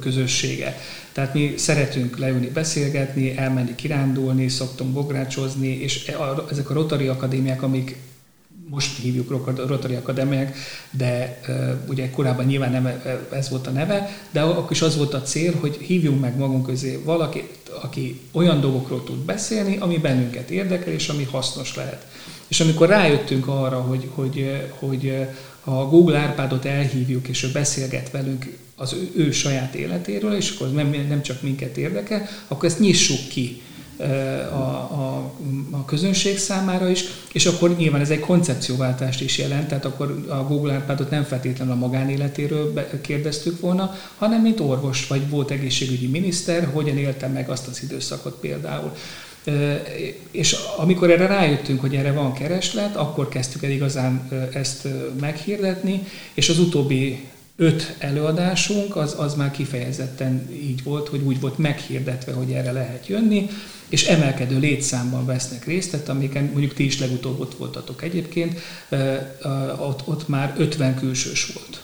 [0.00, 0.80] közössége.
[1.12, 6.16] Tehát mi szeretünk leülni, beszélgetni, elmenni kirándulni, szoktunk bográcsozni, és e,
[6.50, 7.96] ezek a Rotary Akadémiák, amik
[8.70, 10.56] most hívjuk Rotary Akadémiák,
[10.90, 11.40] de
[11.88, 15.54] ugye korábban nyilván nem ez volt a neve, de akkor is az volt a cél,
[15.60, 21.08] hogy hívjunk meg magunk közé valakit, aki olyan dolgokról tud beszélni, ami bennünket érdekel, és
[21.08, 22.06] ami hasznos lehet.
[22.48, 25.26] És amikor rájöttünk arra, hogy, hogy, hogy
[25.60, 30.50] ha a Google Árpádot elhívjuk, és ő beszélget velünk az ő, ő saját életéről, és
[30.50, 33.62] akkor nem, nem csak minket érdekel, akkor ezt nyissuk ki
[34.50, 35.32] a, a,
[35.70, 40.34] a közönség számára is, és akkor nyilván ez egy koncepcióváltást is jelent, tehát akkor a
[40.34, 46.68] Google Árpádot nem feltétlenül a magánéletéről kérdeztük volna, hanem mint orvos vagy volt egészségügyi miniszter,
[46.72, 48.92] hogyan élte meg azt az időszakot például.
[50.30, 54.88] És amikor erre rájöttünk, hogy erre van kereslet, akkor kezdtük el igazán ezt
[55.20, 56.02] meghirdetni,
[56.34, 62.32] és az utóbbi öt előadásunk az, az már kifejezetten így volt, hogy úgy volt meghirdetve,
[62.32, 63.48] hogy erre lehet jönni,
[63.88, 68.60] és emelkedő létszámban vesznek részt, tehát amiken mondjuk ti is legutóbb ott voltatok egyébként,
[69.78, 71.82] ott, ott már 50 külsős volt.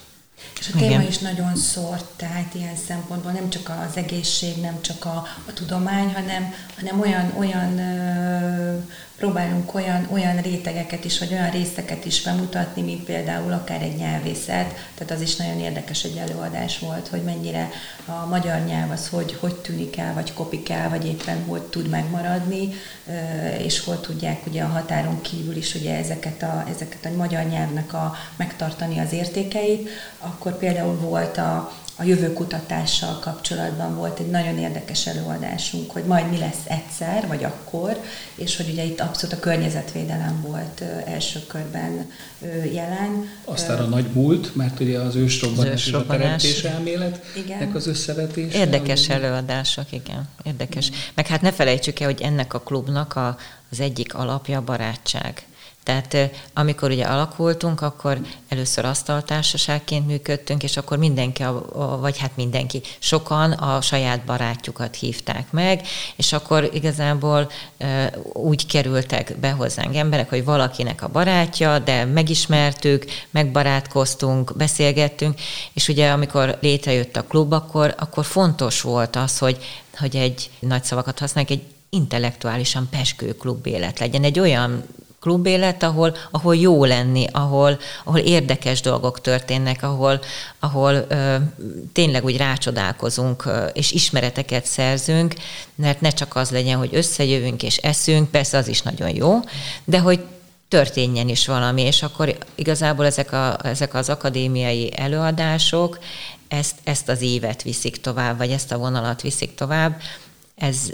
[0.61, 1.07] És a téma Igen.
[1.07, 6.13] is nagyon szórt, tehát ilyen szempontból nem csak az egészség, nem csak a, a tudomány,
[6.15, 8.79] hanem, hanem olyan, olyan ö,
[9.25, 14.75] próbálunk olyan, olyan rétegeket is, vagy olyan részeket is bemutatni, mint például akár egy nyelvészet,
[14.95, 17.71] tehát az is nagyon érdekes egy előadás volt, hogy mennyire
[18.05, 21.89] a magyar nyelv az hogy, hogy tűnik el, vagy kopik el, vagy éppen hogy tud
[21.89, 22.69] megmaradni,
[23.59, 27.93] és hol tudják ugye a határon kívül is ugye ezeket a, ezeket a magyar nyelvnek
[27.93, 35.07] a, megtartani az értékeit, akkor például volt a, a jövőkutatással kapcsolatban volt egy nagyon érdekes
[35.07, 38.01] előadásunk, hogy majd mi lesz egyszer, vagy akkor,
[38.35, 42.11] és hogy ugye itt abszolút a környezetvédelem volt első körben
[42.73, 43.29] jelen.
[43.45, 48.55] Aztán a nagy múlt, mert ugye az ősrobbanás és a teremtés elméletnek az összevetés.
[48.55, 49.23] Érdekes ami...
[49.23, 50.91] előadások, igen, érdekes.
[50.91, 50.95] Mm.
[51.15, 53.37] Meg hát ne felejtsük el, hogy ennek a klubnak a,
[53.71, 55.45] az egyik alapja a barátság.
[55.85, 56.17] Tehát
[56.55, 58.19] amikor ugye alakultunk, akkor
[58.49, 61.45] először asztaltársaságként működtünk, és akkor mindenki,
[62.01, 67.51] vagy hát mindenki, sokan a saját barátjukat hívták meg, és akkor igazából
[68.33, 75.41] úgy kerültek be hozzánk emberek, hogy valakinek a barátja, de megismertük, megbarátkoztunk, beszélgettünk,
[75.73, 79.65] és ugye amikor létrejött a klub, akkor, akkor fontos volt az, hogy,
[79.99, 84.85] hogy egy nagy szavakat használjuk, egy intellektuálisan peskő klub élet legyen, egy olyan
[85.25, 90.21] klubélet, ahol, ahol jó lenni, ahol, ahol érdekes dolgok történnek, ahol,
[90.59, 91.37] ahol ö,
[91.93, 95.35] tényleg úgy rácsodálkozunk, ö, és ismereteket szerzünk,
[95.75, 99.41] mert ne csak az legyen, hogy összejövünk és eszünk, persze az is nagyon jó,
[99.85, 100.21] de hogy
[100.69, 105.99] történjen is valami, és akkor igazából ezek, a, ezek az akadémiai előadások
[106.49, 110.01] ezt, ezt az évet viszik tovább, vagy ezt a vonalat viszik tovább.
[110.57, 110.93] Ez,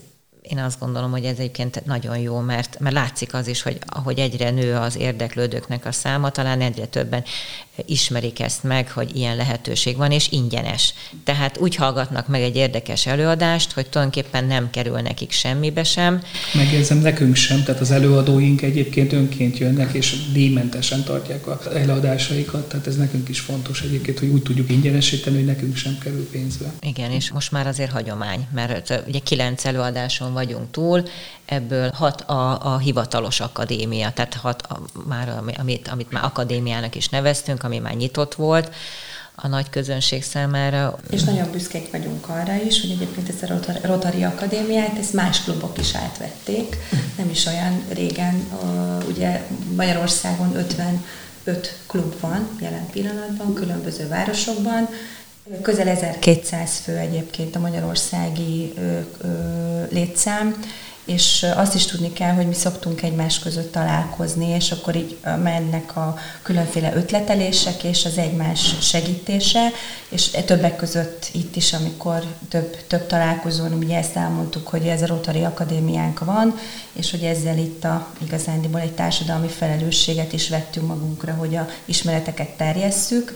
[0.51, 4.19] én azt gondolom, hogy ez egyébként nagyon jó, mert, mert látszik az is, hogy ahogy
[4.19, 7.25] egyre nő az érdeklődőknek a száma, talán egyre többen
[7.87, 10.95] ismerik ezt meg, hogy ilyen lehetőség van, és ingyenes.
[11.25, 16.23] Tehát úgy hallgatnak meg egy érdekes előadást, hogy tulajdonképpen nem kerül nekik semmibe sem.
[16.55, 22.87] Megjegyzem, nekünk sem, tehát az előadóink egyébként önként jönnek, és díjmentesen tartják az előadásaikat, tehát
[22.87, 26.73] ez nekünk is fontos egyébként, hogy úgy tudjuk ingyenesíteni, hogy nekünk sem kerül pénzbe.
[26.81, 31.03] Igen, és most már azért hagyomány, mert ugye kilenc előadáson vagyunk túl,
[31.45, 37.09] ebből hat a, a hivatalos akadémia, tehát hat a, már, amit, amit már akadémiának is
[37.09, 38.75] neveztünk, ami már nyitott volt
[39.35, 40.99] a nagy közönség számára.
[41.11, 45.79] És nagyon büszkék vagyunk arra is, hogy egyébként ezt a Rotary Akadémiát, ezt más klubok
[45.79, 46.77] is átvették.
[47.17, 48.35] Nem is olyan régen,
[49.09, 54.89] ugye Magyarországon 55 klub van jelen pillanatban, különböző városokban,
[55.63, 59.29] Közel 1200 fő egyébként a magyarországi ö, ö,
[59.91, 60.65] létszám,
[61.05, 65.97] és azt is tudni kell, hogy mi szoktunk egymás között találkozni, és akkor így mennek
[65.97, 69.69] a különféle ötletelések és az egymás segítése,
[70.09, 75.07] és többek között itt is, amikor több, több találkozón, ugye ezt elmondtuk, hogy ez a
[75.07, 76.59] Rotary Akadémiánk van,
[76.93, 82.49] és hogy ezzel itt a, igazándiból egy társadalmi felelősséget is vettünk magunkra, hogy a ismereteket
[82.49, 83.35] terjesszük,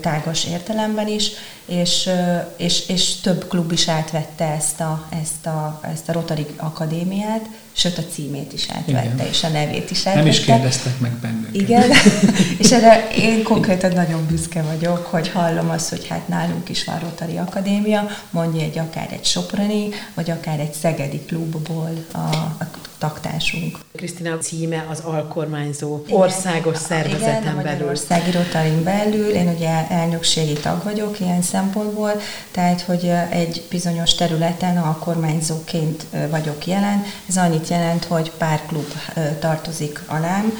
[0.00, 1.30] tágas értelemben is,
[1.66, 2.10] és,
[2.56, 7.98] és, és több klub is átvette ezt a, ezt a, ezt a Rotary Akadémiát, sőt
[7.98, 9.26] a címét is átvette, Igen.
[9.26, 10.18] és a nevét is átvette.
[10.18, 11.54] Nem is kérdeztek meg bennünket.
[11.54, 11.90] Igen,
[12.58, 16.98] és erre én konkrétan nagyon büszke vagyok, hogy hallom azt, hogy hát nálunk is van
[16.98, 22.18] Rotary Akadémia, mondja egy akár egy Soprani, vagy akár egy Szegedi klubból a,
[22.58, 22.68] a
[23.02, 23.78] taktársunk.
[23.96, 27.88] Krisztina címe az alkormányzó igen, országos szervezeten igen, belül.
[27.88, 32.12] Országi Rotarin belül, én ugye elnökségi tag vagyok ilyen szempontból,
[32.50, 37.04] tehát hogy egy bizonyos területen alkormányzóként vagyok jelen.
[37.28, 38.92] Ez annyit jelent, hogy pár klub
[39.40, 40.52] tartozik alám,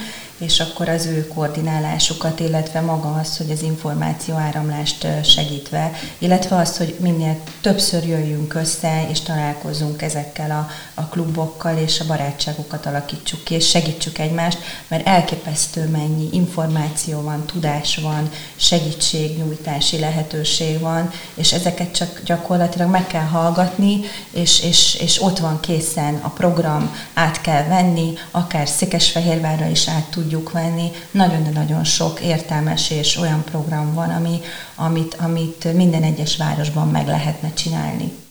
[0.43, 6.77] és akkor az ő koordinálásukat, illetve maga az, hogy az információ áramlást segítve, illetve az,
[6.77, 13.45] hogy minél többször jöjjünk össze, és találkozunk ezekkel a, a klubokkal, és a barátságokat alakítsuk
[13.45, 21.53] ki, és segítsük egymást, mert elképesztő mennyi információ van, tudás van, segítségnyújtási lehetőség van, és
[21.53, 24.01] ezeket csak gyakorlatilag meg kell hallgatni,
[24.31, 30.11] és, és, és ott van készen a program, át kell venni, akár Székesfehérvárra is át
[30.11, 30.91] tudjuk tudjuk venni.
[31.11, 34.41] Nagyon, de nagyon sok értelmes és olyan program van, ami,
[34.75, 38.22] amit, amit minden egyes városban meg lehetne csinálni.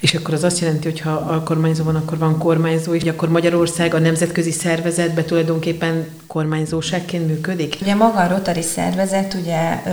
[0.00, 3.94] És akkor az azt jelenti, hogy ha alkormányzó van, akkor van kormányzó, és akkor Magyarország
[3.94, 7.76] a nemzetközi szervezetben tulajdonképpen kormányzóságként működik?
[7.80, 9.90] Ugye maga a Rotary szervezet ugye ö,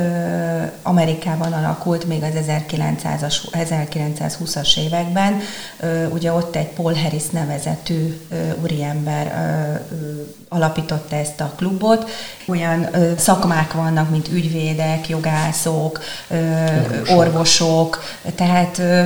[0.82, 5.40] Amerikában alakult még az 1900-as, 1920-as években.
[5.80, 9.26] Ö, ugye ott egy Paul Harris nevezetű ö, úriember
[9.92, 12.10] ö, ö, alapította ezt a klubot.
[12.48, 17.18] Olyan ö, szakmák vannak, mint ügyvédek, jogászok, ö, orvosok.
[17.18, 18.04] orvosok,
[18.36, 19.06] tehát ö,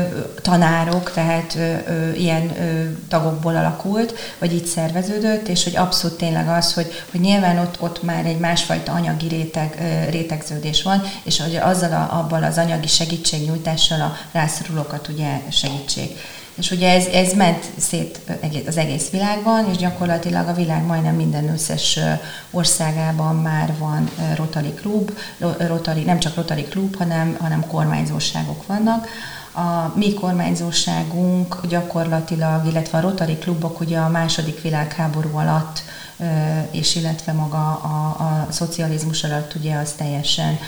[0.52, 6.48] tanárok, tehát ö, ö, ilyen ö, tagokból alakult, vagy így szerveződött, és hogy abszolút tényleg
[6.48, 11.42] az, hogy, hogy nyilván ott, ott már egy másfajta anyagi réteg, ö, rétegződés van, és
[11.42, 16.10] hogy azzal a, abban az anyagi segítségnyújtással a rászorulókat ugye segítség.
[16.56, 18.20] És ugye ez, ez ment szét
[18.68, 22.00] az egész világban, és gyakorlatilag a világ majdnem minden összes
[22.52, 25.12] országában már van Rotary Klub,
[25.58, 29.08] Rotary, nem csak Rotary Klub, hanem, hanem kormányzóságok vannak.
[29.54, 35.82] A mi kormányzóságunk gyakorlatilag, illetve a Rotary klubok ugye a második világháború alatt
[36.72, 40.60] és illetve maga a, a szocializmus alatt ugye az teljesen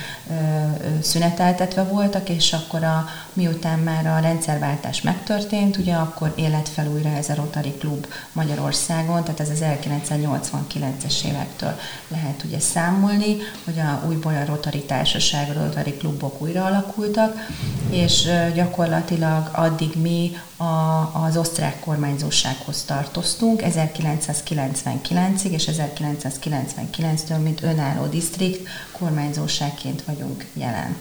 [1.01, 7.09] szüneteltetve voltak, és akkor a, miután már a rendszerváltás megtörtént, ugye akkor élet fel újra
[7.09, 14.05] ez a Rotary Klub Magyarországon, tehát ez az 1989-es évektől lehet ugye számolni, hogy a
[14.07, 17.47] újból a Rotary Társaság, a Rotary Klubok újra alakultak,
[17.89, 28.67] és gyakorlatilag addig mi a, az osztrák kormányzósághoz tartoztunk 1999-ig, és 1999-től, mint önálló disztrikt,
[28.91, 30.95] kormányzóságként vagyunk jelen.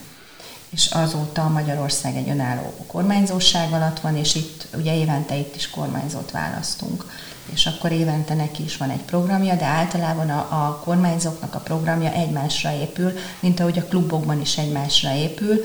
[0.70, 6.30] és azóta Magyarország egy önálló kormányzóság alatt van, és itt ugye évente itt is kormányzót
[6.30, 7.06] választunk.
[7.52, 12.12] És akkor évente neki is van egy programja, de általában a, a kormányzóknak a programja
[12.12, 15.60] egymásra épül, mint ahogy a klubokban is egymásra épül,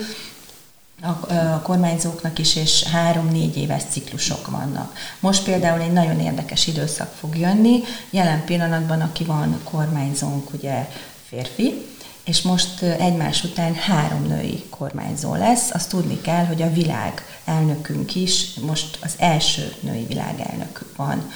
[1.02, 4.94] a, a kormányzóknak is, és három-négy éves ciklusok vannak.
[5.20, 7.84] Most például egy nagyon érdekes időszak fog jönni.
[8.10, 10.90] Jelen pillanatban, aki van kormányzónk, ugye
[11.28, 11.86] férfi,
[12.24, 15.74] és most egymás után három női kormányzó lesz.
[15.74, 21.32] Azt tudni kell, hogy a világ elnökünk is, most az első női világelnök van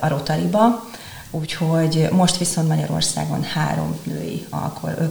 [0.00, 0.90] a Rotariba,
[1.30, 4.46] úgyhogy most viszont Magyarországon három női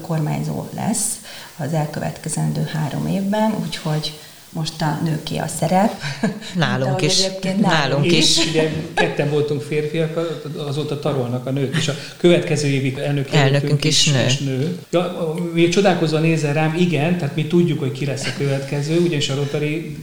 [0.01, 1.19] kormányzó lesz
[1.57, 4.19] az elkövetkezendő három évben, úgyhogy
[4.51, 5.91] most a nőké a szerep.
[6.55, 7.21] Nálunk is.
[7.61, 8.37] Nálunk is.
[8.37, 8.47] is.
[8.47, 14.05] Ugye ketten voltunk férfiak, azóta tarolnak a nők, és a következő évi elnök elnökünk is,
[14.05, 14.25] is nő.
[14.25, 14.79] Is nő.
[14.89, 19.29] Ja, mi csodálkozva nézel rám, igen, tehát mi tudjuk, hogy ki lesz a következő, ugyanis
[19.29, 19.97] a Rotary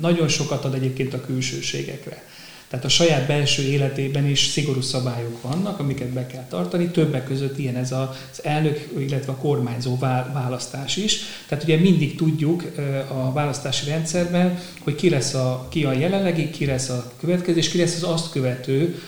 [0.00, 2.22] nagyon sokat ad egyébként a külsőségekre.
[2.68, 6.86] Tehát a saját belső életében is szigorú szabályok vannak, amiket be kell tartani.
[6.86, 9.98] Többek között ilyen ez az elnök, illetve a kormányzó
[10.32, 11.18] választás is.
[11.48, 12.64] Tehát ugye mindig tudjuk
[13.08, 17.68] a választási rendszerben, hogy ki lesz a, ki a jelenlegi, ki lesz a következő, és
[17.68, 18.98] ki lesz az azt követő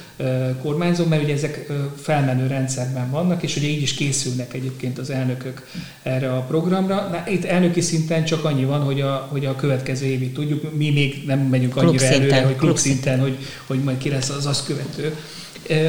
[0.63, 5.67] kormányzó, mert ugye ezek felmenő rendszerben vannak, és ugye így is készülnek egyébként az elnökök
[6.03, 6.95] erre a programra.
[6.95, 10.91] Na, itt elnöki szinten csak annyi van, hogy a, hogy a következő évi tudjuk, mi
[10.91, 14.47] még nem megyünk annyira klub előre, hogy klub szinten, hogy, hogy majd ki lesz az
[14.47, 15.17] azt követő.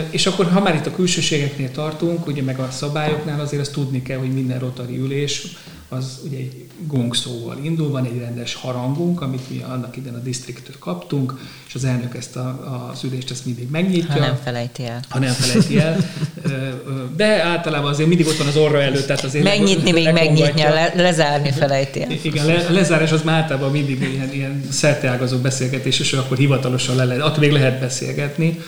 [0.10, 4.02] És akkor, ha már itt a külsőségeknél tartunk, ugye meg a szabályoknál, azért azt tudni
[4.02, 5.48] kell, hogy minden rotari ülés
[5.90, 10.76] az ugye egy gongszóval indul, van egy rendes harangunk, amit mi annak idején a disztriktől
[10.80, 14.14] kaptunk, és az elnök ezt a, az ülést ezt mindig megnyitja.
[14.14, 15.00] Ha nem felejti el.
[15.10, 15.98] Ha nem felejti el.
[17.16, 20.94] De általában azért mindig ott van az orra előtt, tehát azért Megnyitni még megnyitja, le,
[20.96, 22.12] lezárni felejti el.
[22.22, 26.96] Igen, le, a lezárás az már általában mindig ilyen, ilyen szerteágazó beszélgetés, és akkor hivatalosan
[26.96, 28.60] le lehet, attól még lehet beszélgetni.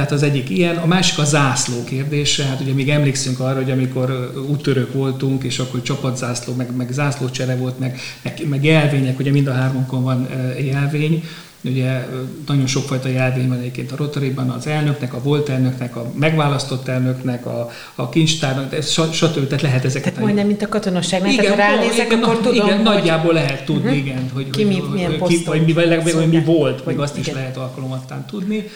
[0.00, 2.44] Tehát az egyik ilyen, a másik a zászló kérdése.
[2.44, 7.56] Hát ugye még emlékszünk arra, hogy amikor úttörők voltunk, és akkor csapatzászló, meg, meg zászlócsere
[7.56, 8.00] volt, meg,
[8.48, 11.24] meg, jelvények, ugye mind a hármunkon van jelvény,
[11.64, 12.06] Ugye
[12.46, 17.46] nagyon sokfajta jelvény van egyébként a Rotary-ban, az elnöknek, a volt elnöknek, a megválasztott elnöknek,
[17.46, 19.46] a, a kincstárnak, stb.
[19.46, 20.08] Tehát lehet ezeket.
[20.08, 22.82] Tehát majdnem, mint a katonosságnál, igen, tehát ránézek, igen, akkor tudom, igen, hogy...
[22.82, 23.96] nagyjából lehet tudni, uh-huh.
[23.96, 27.28] igen, hogy, ki mi, milyen ki, vagy, mi, vagy, vagy mi volt, vagy azt igen.
[27.28, 28.68] is lehet alkalomattán tudni.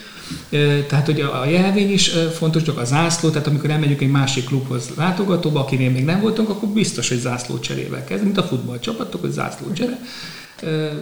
[0.89, 4.91] Tehát, hogy a jelvény is fontos, csak a zászló, tehát amikor elmegyünk egy másik klubhoz
[4.97, 9.31] látogatóba, akinél még nem voltunk, akkor biztos, hogy zászló cserével kezd, mint a futballcsapatok, hogy
[9.31, 9.99] zászló csere.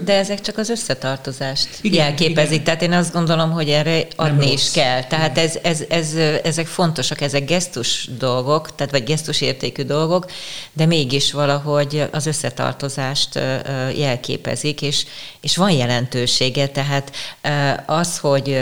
[0.04, 2.64] De ezek csak az összetartozást igen, jelképezik, igen.
[2.64, 5.04] tehát én azt gondolom, hogy erre adni is kell.
[5.04, 10.30] Tehát ez, ez, ez, ezek fontosak, ezek gesztus dolgok, tehát vagy gesztus értékű dolgok,
[10.72, 13.40] de mégis valahogy az összetartozást
[13.96, 15.04] jelképezik, és,
[15.40, 17.12] és van jelentősége, tehát
[17.86, 18.58] az, hogy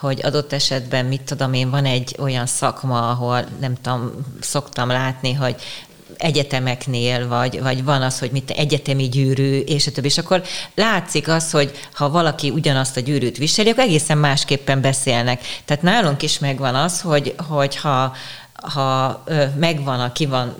[0.00, 5.32] hogy adott esetben, mit tudom én, van egy olyan szakma, ahol nem tudom, szoktam látni,
[5.32, 5.56] hogy
[6.18, 10.06] egyetemeknél, vagy, vagy van az, hogy mit egyetemi gyűrű, és a többi.
[10.06, 10.42] És akkor
[10.74, 15.42] látszik az, hogy ha valaki ugyanazt a gyűrűt viseli, akkor egészen másképpen beszélnek.
[15.64, 17.76] Tehát nálunk is megvan az, hogy, hogy
[18.64, 19.24] ha
[19.56, 20.54] megvan, a, ki van,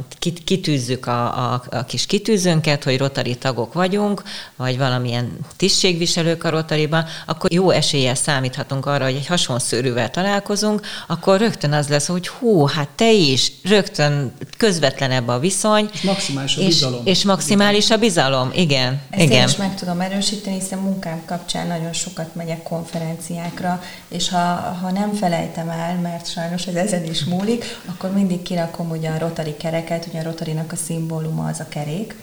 [0.45, 4.23] kitűzzük a, a, a kis kitűzőnket, hogy rotari tagok vagyunk,
[4.57, 11.39] vagy valamilyen tisztségviselők a rotariban, akkor jó eséllyel számíthatunk arra, hogy egy hasonszörűvel találkozunk, akkor
[11.39, 15.89] rögtön az lesz, hogy hú, hát te is, rögtön közvetlenebb a viszony.
[15.93, 17.01] És maximális a bizalom.
[17.05, 19.01] És, és maximális a bizalom, igen.
[19.11, 19.41] Ezt igen.
[19.41, 24.91] én is meg tudom erősíteni, hiszen munkám kapcsán nagyon sokat megyek konferenciákra, és ha, ha
[24.91, 29.57] nem felejtem el, mert sajnos ez ezen is múlik, akkor mindig kirakom ugye a rotari
[29.57, 32.15] kereket, ugye a rotarinak a szimbóluma az a kerék,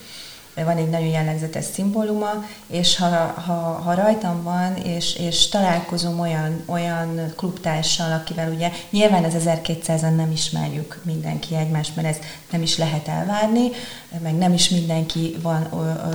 [0.54, 3.06] van egy nagyon jellegzetes szimbóluma, és ha,
[3.46, 3.52] ha,
[3.84, 10.30] ha rajtam van, és, és találkozom olyan, olyan klubtársal, akivel ugye nyilván az 1200-an nem
[10.30, 12.16] ismerjük mindenki egymást, mert ez
[12.50, 13.70] nem is lehet elvárni,
[14.22, 15.68] meg nem is mindenki van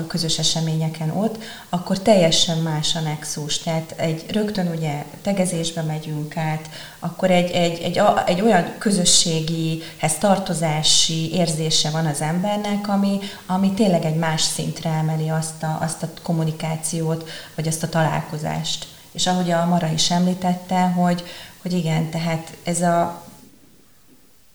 [0.08, 3.58] közös eseményeken ott, akkor teljesen más a nexus.
[3.58, 6.70] Tehát egy, rögtön ugye tegezésbe megyünk át,
[7.00, 14.06] akkor egy, egy, egy, egy olyan közösségihez tartozási érzése van az embernek, ami, ami tényleg
[14.06, 18.88] egy más szintre emeli azt a, azt a kommunikációt, vagy azt a találkozást.
[19.12, 21.24] És ahogy a Mara is említette, hogy,
[21.58, 23.24] hogy igen, tehát ez a,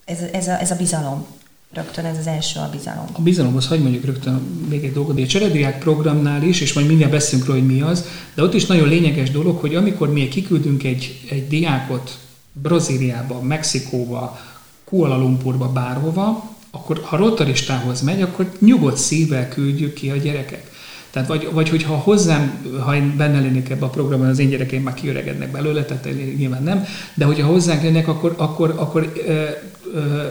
[0.04, 1.26] ez, ez, a, ez a bizalom,
[1.74, 3.06] Rögtön ez az első a bizalom.
[3.12, 4.34] A bizalomhoz hagy mondjuk rögtön
[4.68, 5.18] még egy dolgot.
[5.18, 8.04] A cserediák programnál is, és majd mindjárt beszélünk róla, hogy mi az,
[8.34, 12.18] de ott is nagyon lényeges dolog, hogy amikor mi kiküldünk egy, egy diákot
[12.52, 14.40] Brazíliába, Mexikóba,
[14.84, 20.70] Kuala Lumpurba, bárhova, akkor ha rotaristához megy, akkor nyugodt szívvel küldjük ki a gyereket.
[21.10, 24.82] Tehát vagy, vagy hogyha hozzám, ha én benne lennék ebbe a programban, az én gyerekeim
[24.82, 29.44] már kiöregednek belőle, tehát nyilván nem, de hogyha hozzánk lennek, akkor, akkor, akkor ö,
[29.94, 30.28] ö,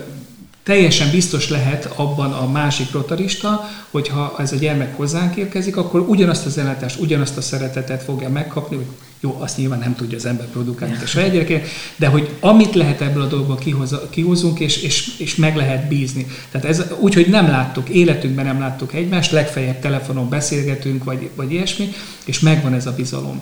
[0.62, 6.46] teljesen biztos lehet abban a másik rotarista, hogyha ez a gyermek hozzánk érkezik, akkor ugyanazt
[6.46, 8.86] az ellátást, ugyanazt a szeretetet fogja megkapni,
[9.22, 11.62] jó, azt nyilván nem tudja az ember produkálni, mint a saját gyereke,
[11.96, 16.26] de hogy amit lehet ebből a dolgból kihoz, kihozunk, és, és, és meg lehet bízni.
[16.50, 21.52] Tehát ez úgy, hogy nem láttuk, életünkben nem láttuk egymást, legfeljebb telefonon beszélgetünk, vagy, vagy
[21.52, 21.88] ilyesmi,
[22.24, 23.40] és megvan ez a bizalom.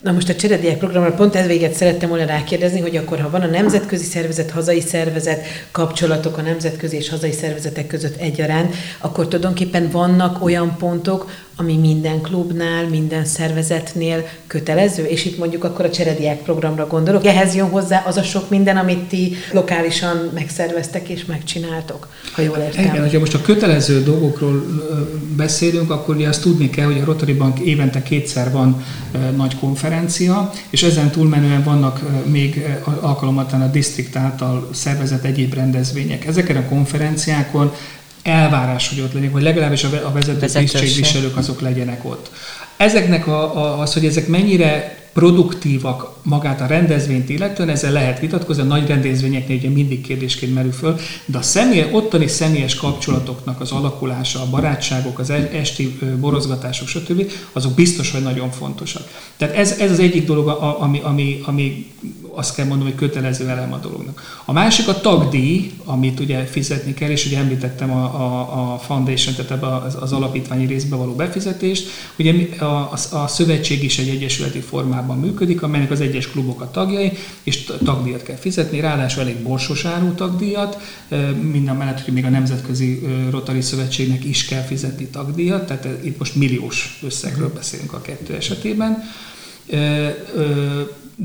[0.00, 3.40] Na most a cserediák programra pont ez véget szerettem volna rákérdezni, hogy akkor, ha van
[3.40, 9.90] a nemzetközi szervezet, hazai szervezet, kapcsolatok a nemzetközi és hazai szervezetek között egyaránt, akkor tulajdonképpen
[9.90, 16.42] vannak olyan pontok, ami minden klubnál, minden szervezetnél kötelező, és itt mondjuk akkor a cserediák
[16.42, 17.26] programra gondolok.
[17.26, 22.56] Ehhez jön hozzá az a sok minden, amit ti lokálisan megszerveztek és megcsináltok, ha jól
[22.56, 22.84] értem.
[22.84, 24.64] Igen, hogyha most a kötelező dolgokról
[25.36, 28.84] beszélünk, akkor ugye azt tudni kell, hogy a Rotary Bank évente kétszer van
[29.36, 32.66] nagy konferencia, és ezen túlmenően vannak még
[33.00, 36.26] alkalomatlan a disztrikt által szervezett egyéb rendezvények.
[36.26, 37.72] Ezeken a konferenciákon
[38.22, 42.30] elvárás, hogy ott legyenek, hogy legalábbis a vezető tisztségviselők azok legyenek ott.
[42.76, 48.62] Ezeknek a, a, az, hogy ezek mennyire produktívak magát a rendezvényt illetően, ezzel lehet vitatkozni,
[48.62, 53.70] a nagy rendezvényeknél ugye mindig kérdésként merül föl, de a személy, ottani személyes kapcsolatoknak az
[53.70, 59.08] alakulása, a barátságok, az e-, esti borozgatások, stb., azok biztos, hogy nagyon fontosak.
[59.36, 60.48] Tehát ez, ez az egyik dolog,
[60.78, 61.92] ami, ami, ami
[62.34, 64.42] azt kell mondom, hogy kötelező elem a dolognak.
[64.44, 69.34] A másik a tagdíj, amit ugye fizetni kell, és ugye említettem a, a, a foundation,
[69.34, 71.88] tehát ebbe az, az alapítványi részbe való befizetést.
[72.18, 76.70] Ugye a, a, a szövetség is egy egyesületi formában működik, amelynek az egyes klubok a
[76.70, 77.12] tagjai,
[77.42, 80.80] és tagdíjat kell fizetni, ráadásul elég borsos áru tagdíjat,
[81.40, 86.34] minden mellett, hogy még a Nemzetközi Rotary Szövetségnek is kell fizetni tagdíjat, tehát itt most
[86.34, 89.02] milliós összegről beszélünk a kettő esetében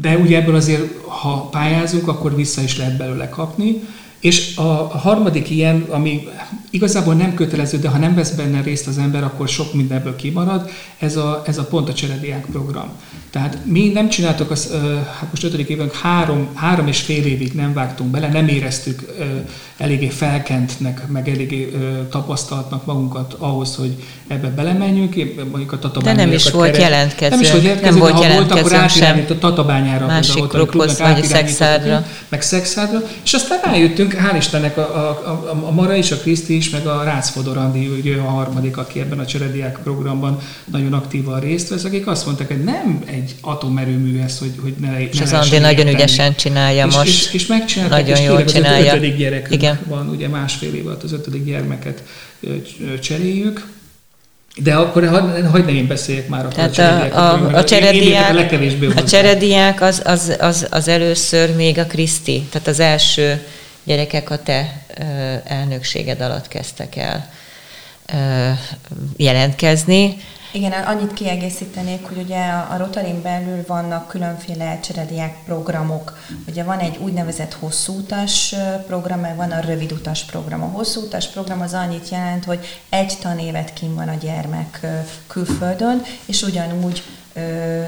[0.01, 3.81] de ugye ebből azért, ha pályázunk, akkor vissza is lehet belőle kapni.
[4.19, 6.27] És a harmadik ilyen, ami
[6.69, 10.69] igazából nem kötelező, de ha nem vesz benne részt az ember, akkor sok mindenből kimarad,
[10.99, 12.89] ez a, ez a pont a cserediák program.
[13.37, 14.71] Tehát mi nem csináltuk, az,
[15.19, 19.01] hát most ötödik évünk három, három és fél évig nem vágtunk bele, nem éreztük
[19.77, 21.77] eléggé felkentnek, meg eléggé
[22.09, 25.15] tapasztaltnak magunkat ahhoz, hogy ebbe belemenjünk.
[25.51, 26.89] Mondjuk a De nem is volt keret.
[26.89, 27.29] jelentkező.
[27.29, 30.05] Nem is volt jelentkező, nem volt jelentkező volt, akkor átirányít a tatabányára.
[30.05, 32.05] Másik klubhoz, vagy Szexádra.
[32.29, 33.01] Meg Szexádra.
[33.23, 36.85] És aztán rájöttünk, hál' Istennek a, a, a, a Mara is, a Kriszti is, meg
[36.87, 41.83] a Rácz Fodorandi, ugye a harmadik, aki ebben a cserediák programban nagyon aktívan részt vesz,
[41.83, 45.87] akik azt mondták, hogy nem egy atomerőmű ez, hogy, hogy ne És az Andi nagyon
[45.87, 47.07] ügyesen csinálja és, most.
[47.07, 48.91] És, és megcsinálták, nagyon jól csinálja.
[48.91, 49.79] Az ötödik gyerekünk Igen.
[49.85, 52.03] van, ugye másfél év alatt az ötödik gyermeket
[53.01, 53.67] cseréljük.
[54.63, 55.07] De akkor
[55.51, 58.55] hagyd ne én beszéljek már akkor Tehát a, a, a, a cserediák,
[58.95, 63.41] a, a cserediák az, az, az, az először még a Kriszti, tehát az első
[63.83, 64.85] gyerekek a te
[65.43, 67.29] elnökséged alatt kezdtek el
[69.17, 70.17] jelentkezni.
[70.51, 76.17] Igen, annyit kiegészítenék, hogy ugye a Rotarin belül vannak különféle cserediák programok.
[76.47, 78.55] Ugye van egy úgynevezett hosszútas
[78.87, 80.61] program, van a rövidutas program.
[80.61, 84.85] A hosszútas program az annyit jelent, hogy egy tanévet kim van a gyermek
[85.27, 87.03] külföldön, és ugyanúgy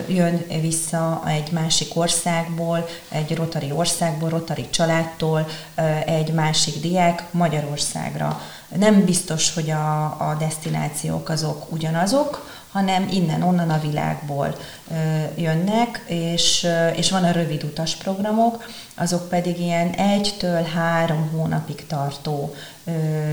[0.08, 5.48] jön vissza egy másik országból, egy rotari országból, rotari családtól
[6.06, 8.42] egy másik diák Magyarországra.
[8.76, 14.56] Nem biztos, hogy a, a destinációk azok ugyanazok, hanem innen-onnan a világból
[15.36, 22.56] jönnek, és, és van a rövid utas programok, azok pedig ilyen egytől három hónapig tartó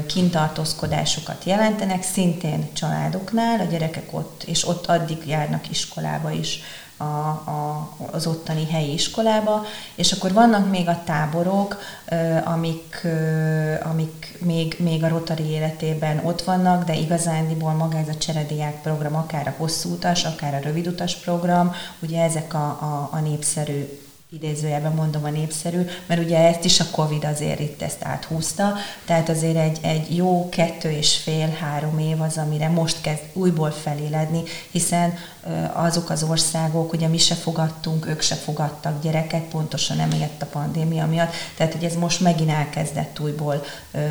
[0.07, 6.61] kintartózkodásokat jelentenek, szintén családoknál, a gyerekek ott, és ott addig járnak iskolába is
[6.97, 11.79] a, a, az ottani helyi iskolába, és akkor vannak még a táborok,
[12.45, 13.07] amik,
[13.83, 19.15] amik még, még a Rotary életében ott vannak, de igazándiból maga ez a cserediák program,
[19.15, 24.05] akár a hosszú utas, akár a rövid utas program, ugye ezek a, a, a népszerű
[24.33, 28.75] idézőjelben mondom a népszerű, mert ugye ezt is a Covid azért itt ezt áthúzta,
[29.05, 33.71] tehát azért egy, egy jó kettő és fél, három év az, amire most kezd újból
[33.71, 35.15] feléledni, hiszen
[35.73, 41.07] azok az országok, ugye mi se fogadtunk, ők se fogadtak gyereket, pontosan emiatt a pandémia
[41.07, 43.65] miatt, tehát hogy ez most megint elkezdett újból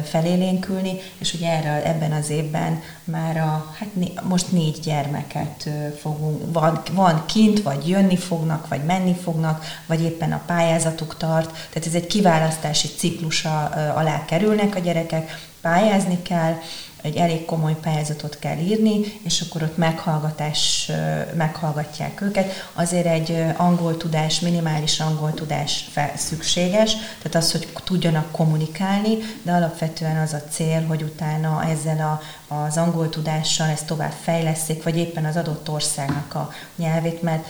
[0.03, 5.69] felélénkülni, és ugye erre, ebben az évben már a, hát né, most négy gyermeket
[6.01, 11.51] fogunk, van, van kint, vagy jönni fognak, vagy menni fognak, vagy éppen a pályázatuk tart,
[11.51, 13.63] tehát ez egy kiválasztási ciklusa
[13.95, 16.57] alá kerülnek a gyerekek, pályázni kell,
[17.05, 20.91] egy elég komoly pályázatot kell írni, és akkor ott meghallgatás,
[21.35, 22.69] meghallgatják őket.
[22.73, 30.17] Azért egy angol tudás, minimális angol tudás szükséges, tehát az, hogy tudjanak kommunikálni, de alapvetően
[30.17, 35.25] az a cél, hogy utána ezzel a, az angol tudással ezt tovább fejleszik, vagy éppen
[35.25, 37.47] az adott országnak a nyelvét, mert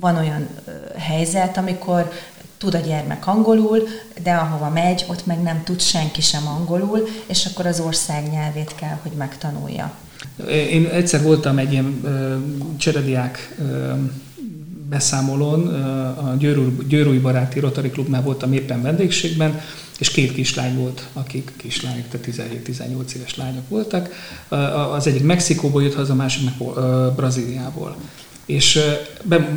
[0.00, 0.48] van olyan
[0.98, 2.12] helyzet, amikor
[2.58, 3.88] tud a gyermek angolul,
[4.22, 8.74] de ahova megy, ott meg nem tud senki sem angolul, és akkor az ország nyelvét
[8.74, 9.94] kell, hogy megtanulja.
[10.48, 12.36] Én egyszer voltam egy ilyen ö,
[12.76, 13.54] cserediák
[14.88, 15.66] beszámolón,
[16.16, 16.36] a
[16.88, 19.60] Győrúj Baráti Rotary Klubnál voltam éppen vendégségben,
[19.98, 24.08] és két kislány volt, akik kislányok, tehát 17-18 éves lányok voltak.
[24.92, 26.68] Az egyik Mexikóból jött haza, a másik meg
[27.14, 27.96] Brazíliából
[28.48, 28.80] és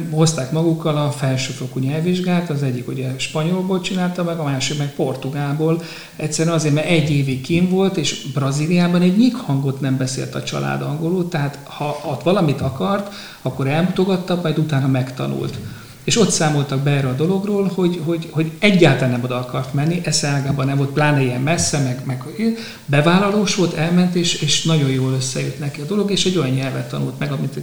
[0.10, 5.82] hozták magukkal a felsőfokú nyelvvizsgát, az egyik ugye spanyolból csinálta meg, a másik meg portugálból.
[6.16, 10.44] Egyszerűen azért, mert egy évig kín volt, és Brazíliában egy nyik hangot nem beszélt a
[10.44, 15.58] család angolul, tehát ha ott valamit akart, akkor elmutogatta, majd utána megtanult.
[16.04, 20.02] És ott számoltak be erre a dologról, hogy, hogy, hogy egyáltalán nem oda akart menni,
[20.04, 22.24] eszeágában nem volt, pláne ilyen messze, meg, meg
[22.86, 26.90] bevállalós volt, elment, és, és nagyon jól összejött neki a dolog, és egy olyan nyelvet
[26.90, 27.60] tanult meg, amit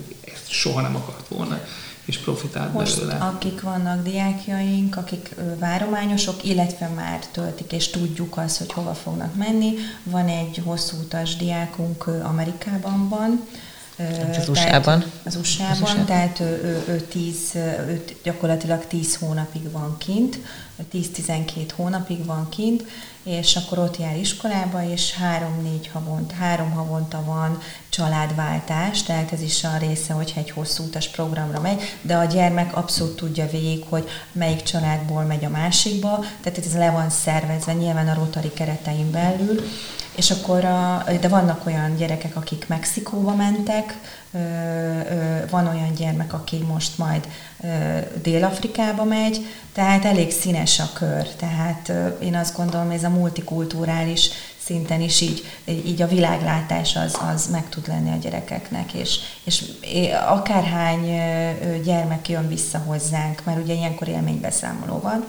[0.50, 1.60] soha nem akart volna
[2.04, 3.14] és profitált Most, belőle.
[3.14, 9.74] akik vannak diákjaink, akik várományosok, illetve már töltik, és tudjuk azt, hogy hova fognak menni.
[10.02, 13.46] Van egy hosszú utas diákunk Amerikában van,
[14.38, 15.04] az USA-ban.
[15.24, 20.38] Az USA-ban, tehát ő, ő, ő, tíz, ő gyakorlatilag 10 hónapig van kint,
[20.92, 22.84] 10-12 hónapig van kint,
[23.22, 29.64] és akkor ott jár iskolába, és három-négy havont, három havonta van családváltás, tehát ez is
[29.64, 34.08] a része, hogyha egy hosszú utas programra megy, de a gyermek abszolút tudja végig, hogy
[34.32, 39.62] melyik családból megy a másikba, tehát ez le van szervezve nyilván a rotari keretein belül,
[40.18, 43.98] és akkor, a, de vannak olyan gyerekek, akik Mexikóba mentek,
[45.50, 47.28] van olyan gyermek, aki most majd
[48.22, 51.28] Dél-Afrikába megy, tehát elég színes a kör.
[51.28, 54.30] Tehát én azt gondolom, ez a multikulturális
[54.64, 59.64] szinten is így, így a világlátás az, az meg tud lenni a gyerekeknek, és, és
[60.28, 61.04] akárhány
[61.84, 65.24] gyermek jön vissza hozzánk, mert ugye ilyenkor élménybeszámoló van,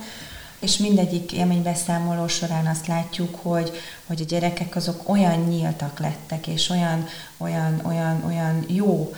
[0.59, 3.71] és mindegyik élménybeszámoló során azt látjuk, hogy,
[4.05, 7.07] hogy a gyerekek azok olyan nyíltak lettek, és olyan,
[7.37, 9.13] olyan, olyan, olyan jó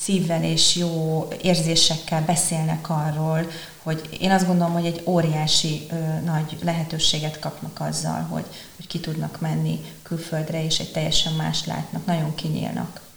[0.00, 3.46] szívvel és jó érzésekkel beszélnek arról,
[3.82, 8.44] hogy én azt gondolom, hogy egy óriási ö, nagy lehetőséget kapnak azzal, hogy,
[8.76, 13.09] hogy ki tudnak menni külföldre, és egy teljesen más látnak, nagyon kinyílnak.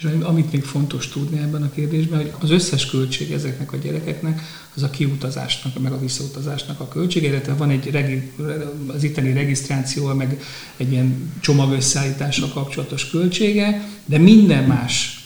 [0.00, 4.40] És amit még fontos tudni ebben a kérdésben, hogy az összes költség ezeknek a gyerekeknek
[4.74, 8.32] az a kiutazásnak, meg a visszautazásnak a költsége, illetve van egy regi,
[8.86, 10.40] az itteni regisztrációval, meg
[10.76, 15.24] egy ilyen csomagösszeállítással kapcsolatos költsége, de minden más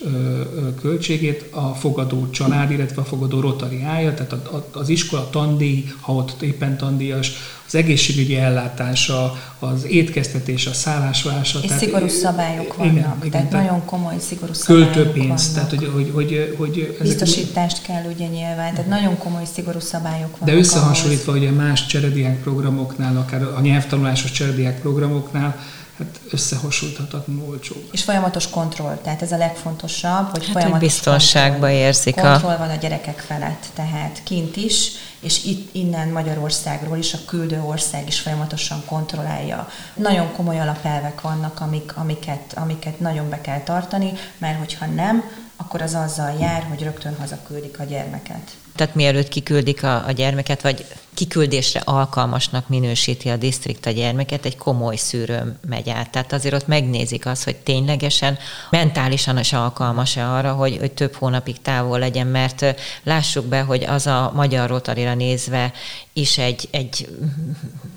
[0.81, 4.33] költségét a fogadó család, illetve a fogadó rotariája, tehát
[4.73, 7.33] az iskola tandíj, ha ott éppen tandíjas,
[7.67, 11.59] az egészségügyi ellátása, az étkeztetés, a szállásvása.
[11.63, 15.71] És tehát, szigorú szabályok vannak, igen, igen, tehát, tehát nagyon komoly szigorú szabályok Költőpénz, tehát
[15.71, 20.55] hogy, hogy, hogy, hogy ezek Biztosítást kell ugye nyilván, tehát nagyon komoly szigorú szabályok vannak.
[20.55, 21.45] De összehasonlítva ahhoz.
[21.45, 25.57] ugye más cserediák programoknál, akár a nyelvtanulásos cserediák programoknál,
[25.99, 27.75] hát összehasonlíthatatlanul olcsó.
[27.93, 31.79] És folyamatos kontroll, tehát ez a legfontosabb, hogy hát, folyamatos hogy biztonságban kontroll.
[31.79, 32.59] érzik kontroll a...
[32.59, 34.89] Van a gyerekek felett, tehát kint is,
[35.25, 39.69] és itt innen Magyarországról is a küldő ország is folyamatosan kontrollálja.
[39.95, 45.25] Nagyon komoly alapelvek vannak, amik, amiket, amiket nagyon be kell tartani, mert hogyha nem,
[45.57, 48.51] akkor az azzal jár, hogy rögtön hazaküldik a gyermeket.
[48.77, 54.57] Tehát mielőtt kiküldik a, a gyermeket, vagy kiküldésre alkalmasnak minősíti a disztrikt a gyermeket, egy
[54.57, 56.11] komoly szűrőm megy át.
[56.11, 58.39] Tehát azért ott megnézik azt, hogy ténylegesen
[58.71, 62.65] mentálisan is alkalmas-e arra, hogy, hogy több hónapig távol legyen, mert
[63.03, 65.73] lássuk be, hogy az a magyar rotarira nézve
[66.13, 67.09] is egy, egy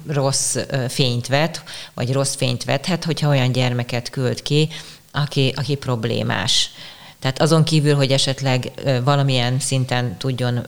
[0.07, 0.57] rossz
[0.87, 1.63] fényt vet,
[1.93, 4.69] vagy rossz fényt vethet, hogyha olyan gyermeket küld ki,
[5.11, 6.69] aki, aki problémás
[7.19, 8.71] tehát azon kívül, hogy esetleg
[9.03, 10.65] valamilyen szinten tudjon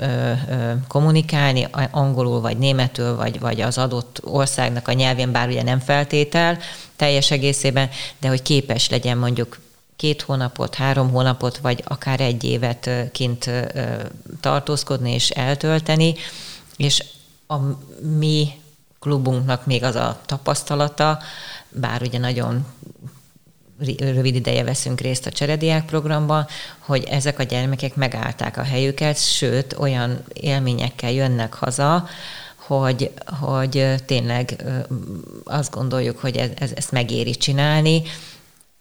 [0.87, 6.57] kommunikálni, angolul vagy németül, vagy, vagy az adott országnak a nyelvén, bár ugye nem feltétel
[6.95, 7.89] teljes egészében,
[8.19, 9.59] de hogy képes legyen mondjuk
[9.95, 13.49] két hónapot, három hónapot, vagy akár egy évet kint
[14.39, 16.15] tartózkodni és eltölteni,
[16.77, 17.03] és
[17.47, 17.55] a
[18.17, 18.47] mi
[18.99, 21.19] klubunknak még az a tapasztalata,
[21.69, 22.65] bár ugye nagyon
[23.97, 26.47] rövid ideje veszünk részt a cserediák programban,
[26.79, 32.07] hogy ezek a gyermekek megállták a helyüket, sőt, olyan élményekkel jönnek haza,
[32.55, 34.63] hogy, hogy tényleg
[35.43, 38.01] azt gondoljuk, hogy ez, ez, ezt megéri csinálni,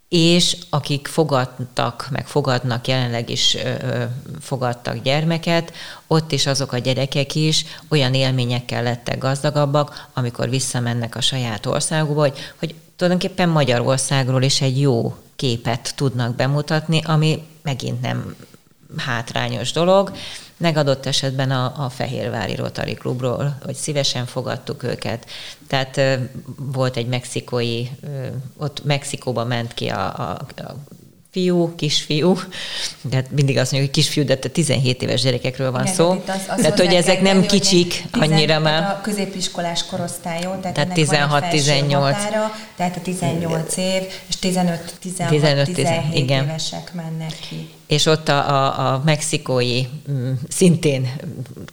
[0.08, 4.04] és akik fogadtak, meg fogadnak, jelenleg is ö,
[4.40, 5.72] fogadtak gyermeket,
[6.06, 12.20] ott is azok a gyerekek is olyan élményekkel lettek gazdagabbak, amikor visszamennek a saját országukba,
[12.20, 18.36] hogy, hogy tulajdonképpen Magyarországról is egy jó képet tudnak bemutatni, ami megint nem
[18.96, 20.12] hátrányos dolog,
[20.56, 25.26] megadott esetben a, a Fehérvári Rotary Klubról, hogy szívesen fogadtuk őket.
[25.66, 26.00] Tehát
[26.56, 27.86] volt egy mexikói,
[28.56, 30.74] ott Mexikóba ment ki a, a, a
[31.30, 32.38] fiú, kisfiú,
[33.02, 36.10] de hát mindig azt mondjuk, hogy kisfiú, de 17 éves gyerekekről van Igen, szó.
[36.10, 38.82] Az, az tehát, hogy ezek nem kicsik annyira már.
[38.82, 41.90] A középiskolás korosztályó, tehát, tehát 16-18.
[41.90, 46.44] Határa, tehát a 18 év, és 15-16-17 igen.
[46.44, 47.68] évesek mennek ki.
[47.86, 51.08] És ott a, a, a mexikói, mm, szintén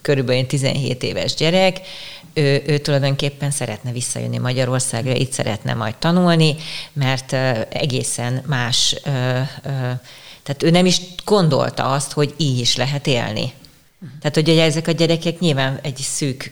[0.02, 1.80] körülbelül 17 éves gyerek,
[2.36, 6.56] ő, ő tulajdonképpen szeretne visszajönni Magyarországra, itt szeretne majd tanulni,
[6.94, 7.34] mert
[7.70, 8.96] egészen más,
[10.44, 13.54] tehát ő nem is gondolta azt, hogy így is lehet élni.
[14.20, 16.52] Tehát, hogy ezek a gyerekek nyilván egy szűk,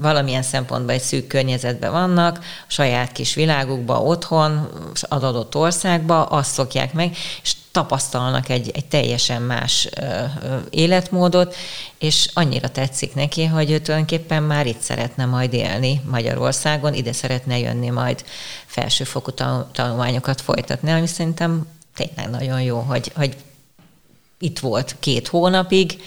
[0.00, 4.68] valamilyen szempontban egy szűk környezetben vannak, saját kis világukban, otthon,
[5.08, 10.04] az adott országban, azt szokják meg, és tapasztalnak egy, egy teljesen más ö,
[10.42, 11.54] ö, életmódot,
[11.98, 17.58] és annyira tetszik neki, hogy ő tulajdonképpen már itt szeretne majd élni Magyarországon, ide szeretne
[17.58, 18.24] jönni majd
[18.66, 19.30] felsőfokú
[19.72, 23.36] tanulmányokat folytatni, ami szerintem tényleg nagyon jó, hogy, hogy
[24.38, 26.02] itt volt két hónapig,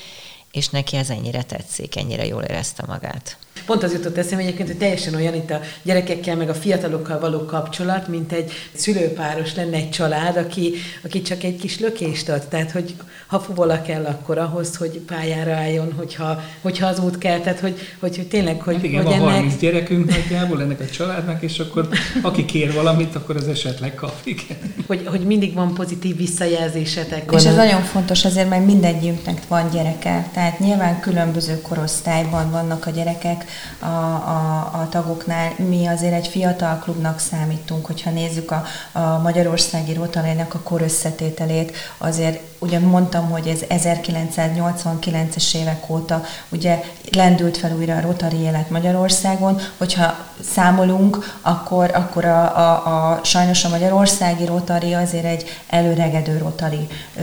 [0.52, 3.38] és neki ez ennyire tetszik, ennyire jól érezte magát.
[3.66, 7.46] Pont az jutott eszembe egyébként, hogy teljesen olyan itt a gyerekekkel, meg a fiatalokkal való
[7.46, 12.48] kapcsolat, mint egy szülőpáros lenne egy család, aki, aki csak egy kis lökést ad.
[12.48, 12.96] Tehát, hogy
[13.28, 17.80] ha fuvola kell akkor ahhoz, hogy pályára álljon, hogyha, hogyha az út kell, tehát, hogy,
[18.00, 19.34] hogy, hogy tényleg, hogy, hát igen, hogy van ennek...
[19.34, 21.88] 30 gyerekünk nagyjából ennek a családnak, és akkor
[22.22, 24.58] aki kér valamit, akkor az esetleg kap, igen.
[24.88, 27.32] Hogy, hogy mindig van pozitív visszajelzésetek.
[27.32, 30.30] És ez nagyon fontos azért, mert mindegyünknek van gyereke.
[30.34, 33.45] Tehát nyilván különböző korosztályban vannak a gyerekek,
[33.80, 35.54] a, a, a tagoknál.
[35.58, 41.78] Mi azért egy fiatal klubnak számítunk, hogyha nézzük a, a Magyarországi Rotalének a kor összetételét,
[41.98, 48.70] azért ugye mondtam, hogy ez 1989-es évek óta ugye lendült fel újra a Rotary élet
[48.70, 50.16] Magyarországon, hogyha
[50.54, 56.88] számolunk, akkor, akkor a, a, a, sajnos a Magyarországi Rotary azért egy előregedő Rotary
[57.18, 57.22] ö,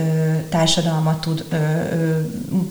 [0.49, 2.19] társadalmat tud ö, ö,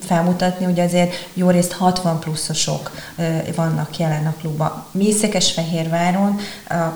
[0.05, 4.85] felmutatni, ugye azért jó részt 60 pluszosok ö, vannak jelen a klubban.
[4.91, 6.39] Mi Székesfehérváron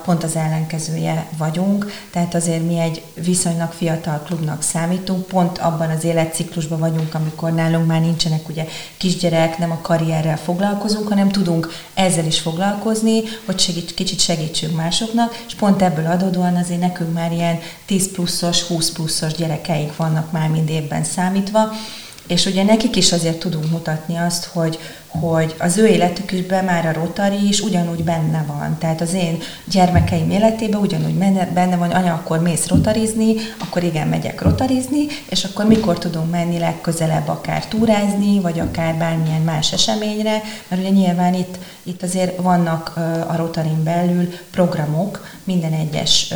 [0.04, 6.04] pont az ellenkezője vagyunk, tehát azért mi egy viszonylag fiatal klubnak számítunk, pont abban az
[6.04, 8.66] életciklusban vagyunk, amikor nálunk már nincsenek ugye
[8.98, 15.43] kisgyerek, nem a karrierrel foglalkozunk, hanem tudunk ezzel is foglalkozni, hogy segít, kicsit segítsünk másoknak,
[15.48, 20.50] és pont ebből adódóan azért nekünk már ilyen 10 pluszos, 20 pluszos gyerekeik vannak már
[20.50, 21.72] mind évben számítva,
[22.28, 24.80] és ugye nekik is azért tudunk mutatni azt, hogy,
[25.20, 28.78] hogy az ő életükben már a rotari is ugyanúgy benne van.
[28.80, 31.13] Tehát az én gyermekeim életében ugyanúgy
[31.53, 36.59] benne van, anya, akkor mész rotarizni, akkor igen, megyek rotarizni, és akkor mikor tudunk menni
[36.59, 42.93] legközelebb akár túrázni, vagy akár bármilyen más eseményre, mert ugye nyilván itt, itt azért vannak
[43.28, 46.34] a rotarin belül programok, minden egyes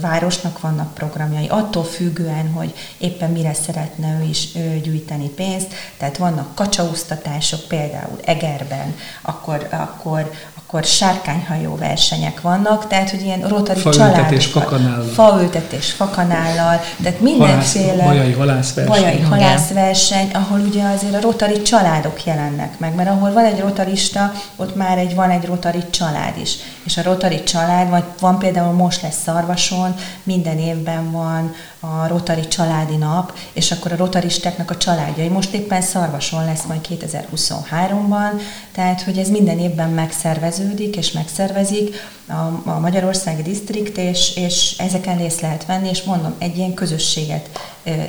[0.00, 4.48] városnak vannak programjai, attól függően, hogy éppen mire szeretne ő is
[4.82, 10.30] gyűjteni pénzt, tehát vannak kacsaúztatások, például Egerben, akkor, akkor,
[10.64, 14.44] akkor sárkányhajó versenyek vannak, tehát hogy ilyen rotari családokat.
[14.44, 15.04] fakanállal.
[15.04, 19.02] Faültetés fakanállal, tehát mindenféle bajai halászverseny.
[19.02, 24.32] Bajai halászverseny, ahol ugye azért a rotari családok jelennek meg, mert ahol van egy rotarista,
[24.56, 26.56] ott már egy, van egy rotari család is.
[26.84, 32.48] És a rotari család, vagy van például most lesz Szarvason, minden évben van a Rotari
[32.48, 35.28] családi nap, és akkor a rotaristáknak a családjai.
[35.28, 38.40] Most éppen Szarvason lesz majd 2023-ban,
[38.72, 41.94] tehát hogy ez minden évben megszerveződik és megszervezik
[42.26, 47.50] a, a Magyarországi Disztrikt, és, és ezeken részt lehet venni, és mondom, egy ilyen közösséget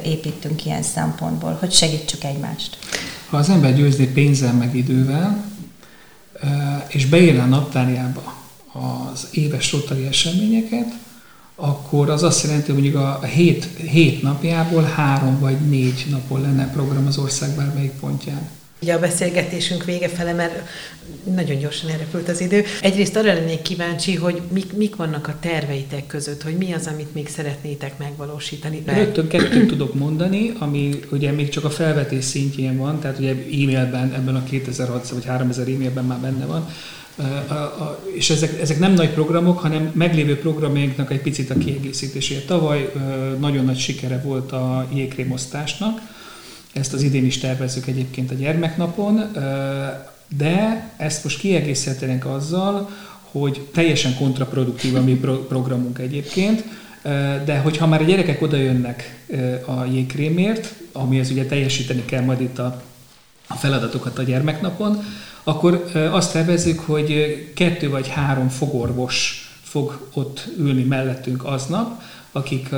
[0.04, 2.78] építünk ilyen szempontból, hogy segítsük egymást.
[3.30, 5.44] Ha az ember győzni pénzzel meg idővel,
[6.88, 8.38] és beírja a naptárjába
[9.12, 10.94] az éves rotari eseményeket,
[11.60, 16.72] akkor az azt jelenti, hogy mondjuk a hét, hét napjából három vagy négy napon lenne
[16.72, 18.50] program az ország bármelyik pontján.
[18.82, 20.68] Ugye a beszélgetésünk vége fele, mert
[21.36, 22.64] nagyon gyorsan elrepült az idő.
[22.82, 27.14] Egyrészt arra lennék kíváncsi, hogy mik, mik vannak a terveitek között, hogy mi az, amit
[27.14, 28.84] még szeretnétek megvalósítani.
[28.86, 34.14] Rögtön kettőt tudok mondani, ami ugye még csak a felvetés szintjén van, tehát ugye e-mailben,
[34.14, 36.70] ebben a 2600 vagy 3000 e-mailben már benne van,
[38.16, 42.42] és ezek, ezek nem nagy programok, hanem meglévő programjainknak egy picit a kiegészítésére.
[42.42, 42.92] Tavaly
[43.40, 46.02] nagyon nagy sikere volt a jégkrémosztásnak,
[46.74, 49.32] ezt az idén is tervezzük egyébként a gyermeknapon,
[50.38, 52.90] de ezt most kiegészítenénk azzal,
[53.32, 56.64] hogy teljesen kontraproduktív a mi programunk egyébként,
[57.46, 59.26] de hogyha már a gyerekek oda jönnek
[59.66, 62.82] a jégkrémért, amihez ugye teljesíteni kell majd itt a
[63.48, 65.04] feladatokat a gyermeknapon,
[65.44, 72.70] akkor azt tervezzük, hogy kettő vagy három fogorvos fog ott ülni mellettünk aznap, akik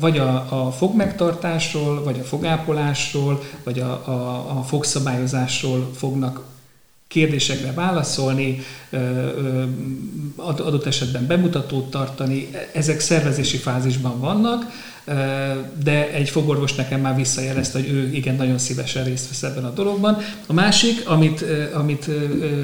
[0.00, 6.44] vagy a, a fogmegtartásról, vagy a fogápolásról, vagy a, a, a fogszabályozásról fognak
[7.08, 8.62] kérdésekre válaszolni,
[10.46, 12.48] adott esetben bemutatót tartani.
[12.72, 14.64] Ezek szervezési fázisban vannak,
[15.82, 19.70] de egy fogorvos nekem már visszajelezte, hogy ő igen, nagyon szívesen részt vesz ebben a
[19.70, 20.18] dologban.
[20.46, 21.44] A másik, amit,
[21.74, 22.10] amit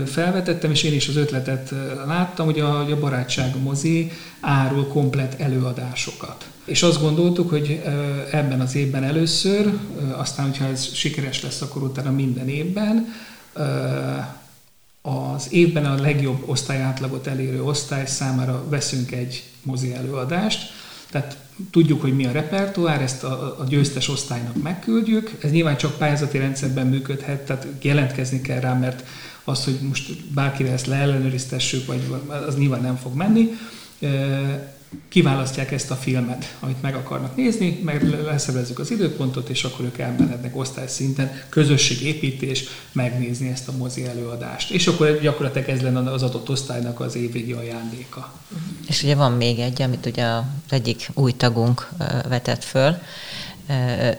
[0.07, 1.75] felvetettem, és én is az ötletet
[2.07, 6.47] láttam, hogy a, a Barátság mozi árul komplet előadásokat.
[6.65, 7.83] És azt gondoltuk, hogy
[8.31, 9.73] ebben az évben először,
[10.17, 13.15] aztán, hogyha ez sikeres lesz, akkor utána minden évben,
[15.03, 20.71] az évben a legjobb osztályátlagot elérő osztály számára veszünk egy mozi előadást,
[21.11, 21.37] tehát
[21.71, 25.31] tudjuk, hogy mi a repertoár, ezt a, a győztes osztálynak megküldjük.
[25.41, 29.05] Ez nyilván csak pályázati rendszerben működhet, tehát jelentkezni kell rá, mert
[29.45, 32.01] az, hogy most bárkire ezt leellenőriztessük, vagy
[32.47, 33.51] az nyilván nem fog menni
[35.09, 39.99] kiválasztják ezt a filmet, amit meg akarnak nézni, meg leszervezzük az időpontot, és akkor ők
[39.99, 44.71] elmenhetnek osztályszinten, közösségépítés, megnézni ezt a mozi előadást.
[44.71, 48.33] És akkor gyakorlatilag ez lenne az adott osztálynak az évvégi ajándéka.
[48.89, 51.89] És ugye van még egy, amit ugye az egyik új tagunk
[52.29, 52.97] vetett föl,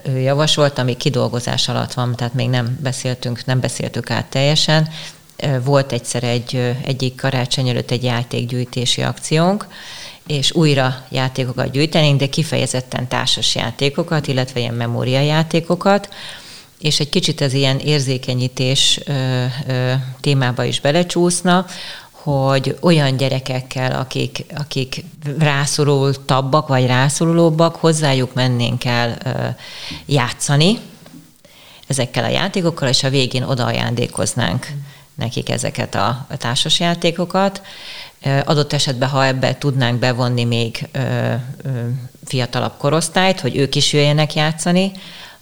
[0.05, 4.89] ő javasolt, ami kidolgozás alatt van, tehát még nem beszéltünk, nem beszéltük át teljesen.
[5.63, 9.67] Volt egyszer egy, egyik karácsony előtt egy játékgyűjtési akciónk,
[10.27, 16.09] és újra játékokat gyűjtenénk, de kifejezetten társas játékokat, illetve ilyen memóriajátékokat,
[16.79, 21.65] és egy kicsit az ilyen érzékenyítés ö, ö, témába is belecsúszna,
[22.11, 25.03] hogy olyan gyerekekkel, akik, akik
[25.39, 29.29] rászorultabbak vagy rászorulóbbak, hozzájuk mennénk el ö,
[30.05, 30.79] játszani
[31.87, 34.67] ezekkel a játékokkal, és a végén oda ajándékoznánk
[35.15, 37.61] nekik ezeket a társasjátékokat.
[38.45, 40.87] Adott esetben, ha ebbe tudnánk bevonni még
[42.25, 44.91] fiatalabb korosztályt, hogy ők is jöjjenek játszani,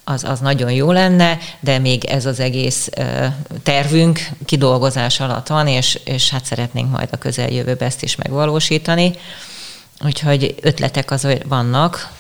[0.04, 2.90] az, az nagyon jó lenne, de még ez az egész
[3.64, 9.14] tervünk kidolgozás alatt van, és, és hát szeretnénk majd a közeljövőben ezt is megvalósítani.
[10.06, 12.14] Úgyhogy ötletek az vannak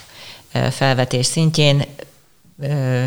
[0.70, 1.84] felvetés szintjén,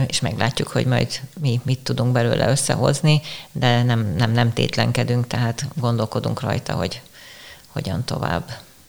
[0.07, 3.21] és meglátjuk, hogy majd mi mit tudunk belőle összehozni,
[3.53, 7.01] de nem, nem, nem tétlenkedünk, tehát gondolkodunk rajta, hogy
[7.75, 8.45] hogyan tovább.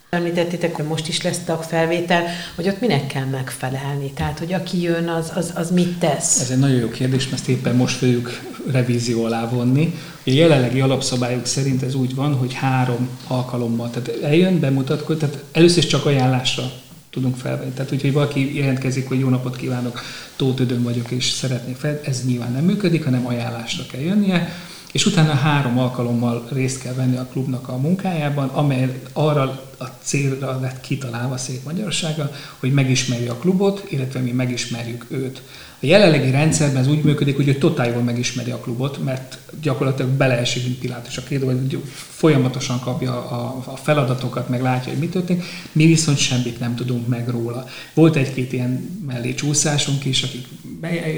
[0.10, 2.24] Említettétek, hogy most is lesz tagfelvétel,
[2.56, 4.12] hogy ott minek kell megfelelni?
[4.12, 6.40] Tehát, hogy aki jön, az, az, az mit tesz?
[6.40, 9.94] Ez egy nagyon jó kérdés, mert ezt éppen most fogjuk revízió alá vonni.
[10.16, 15.78] A jelenlegi alapszabályok szerint ez úgy van, hogy három alkalommal, tehát eljön, bemutatkozik, tehát először
[15.78, 16.72] is csak ajánlásra
[17.10, 17.72] tudunk felvenni.
[17.72, 20.02] Tehát, hogyha valaki jelentkezik, hogy jó napot kívánok,
[20.36, 24.50] Tóth Ödön vagyok, és szeretnék fel, ez nyilván nem működik, hanem ajánlásra kell jönnie
[24.96, 30.60] és utána három alkalommal részt kell venni a klubnak a munkájában, amely arra a célra
[30.60, 35.42] lett kitalálva szép magyarsága, hogy megismerje a klubot, illetve mi megismerjük őt.
[35.82, 40.12] A jelenlegi rendszerben ez úgy működik, hogy ő totál jól megismeri a klubot, mert gyakorlatilag
[40.12, 45.10] beleesik, mint Pilátus a két hogy folyamatosan kapja a, a feladatokat, meg látja, hogy mi
[45.10, 45.44] történik.
[45.72, 47.68] Mi viszont semmit nem tudunk meg róla.
[47.94, 50.48] Volt egy-két ilyen mellé csúszásunk is, akik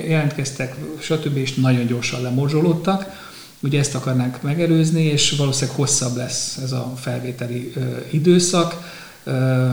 [0.07, 1.37] jelentkeztek, stb.
[1.37, 3.25] és nagyon gyorsan lemorzsolódtak
[3.59, 7.79] Ugye ezt akarnánk megelőzni, és valószínűleg hosszabb lesz ez a felvételi ö,
[8.09, 8.93] időszak.
[9.23, 9.69] Ö,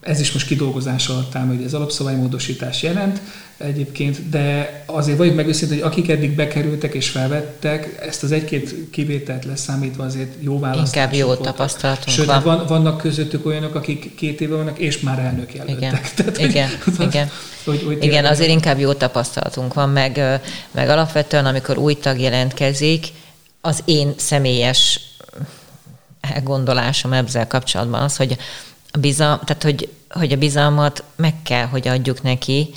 [0.00, 3.20] ez is most kidolgozás alatt áll, hogy ez alapszabálymódosítás jelent
[3.58, 8.74] egyébként, de azért vagyunk meg őszintén, hogy akik eddig bekerültek és felvettek, ezt az egy-két
[8.90, 12.42] kivételt leszámítva azért jó választások Inkább jó tapasztalatunk Sőt, van.
[12.42, 12.66] van.
[12.66, 15.76] vannak közöttük olyanok, akik két éve vannak, és már elnök jelöltek.
[15.76, 17.30] Igen, Tehát, igen, hogy, igen.
[17.64, 23.06] Hogy, hogy igen azért inkább jó tapasztalatunk van, meg, meg alapvetően, amikor új tag jelentkezik,
[23.60, 25.00] az én személyes
[26.20, 28.36] elgondolásom ezzel kapcsolatban az, hogy
[28.92, 32.74] a bizalm, tehát hogy, hogy a bizalmat meg kell, hogy adjuk neki,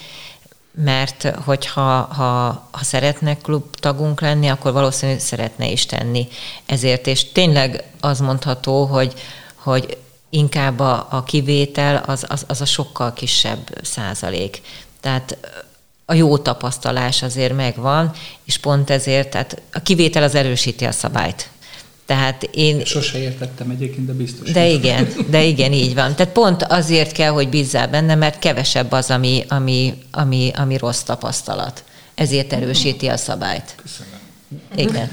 [0.75, 6.27] mert hogyha ha, ha szeretne klubtagunk lenni, akkor valószínűleg szeretne is tenni
[6.65, 7.07] ezért.
[7.07, 9.13] És tényleg az mondható, hogy,
[9.55, 9.97] hogy
[10.29, 14.61] inkább a, a kivétel az, az, az a sokkal kisebb százalék.
[14.99, 15.37] Tehát
[16.05, 18.11] a jó tapasztalás azért megvan,
[18.45, 21.49] és pont ezért, tehát a kivétel az erősíti a szabályt.
[22.05, 22.85] Tehát én...
[22.85, 24.51] Sose értettem egyébként, de biztos.
[24.51, 26.15] De igen, de igen, így van.
[26.15, 31.01] Tehát pont azért kell, hogy bízzál benne, mert kevesebb az, ami, ami, ami, ami rossz
[31.01, 31.83] tapasztalat.
[32.15, 33.75] Ezért erősíti a szabályt.
[33.75, 34.21] Köszönöm.
[34.75, 35.09] Igen,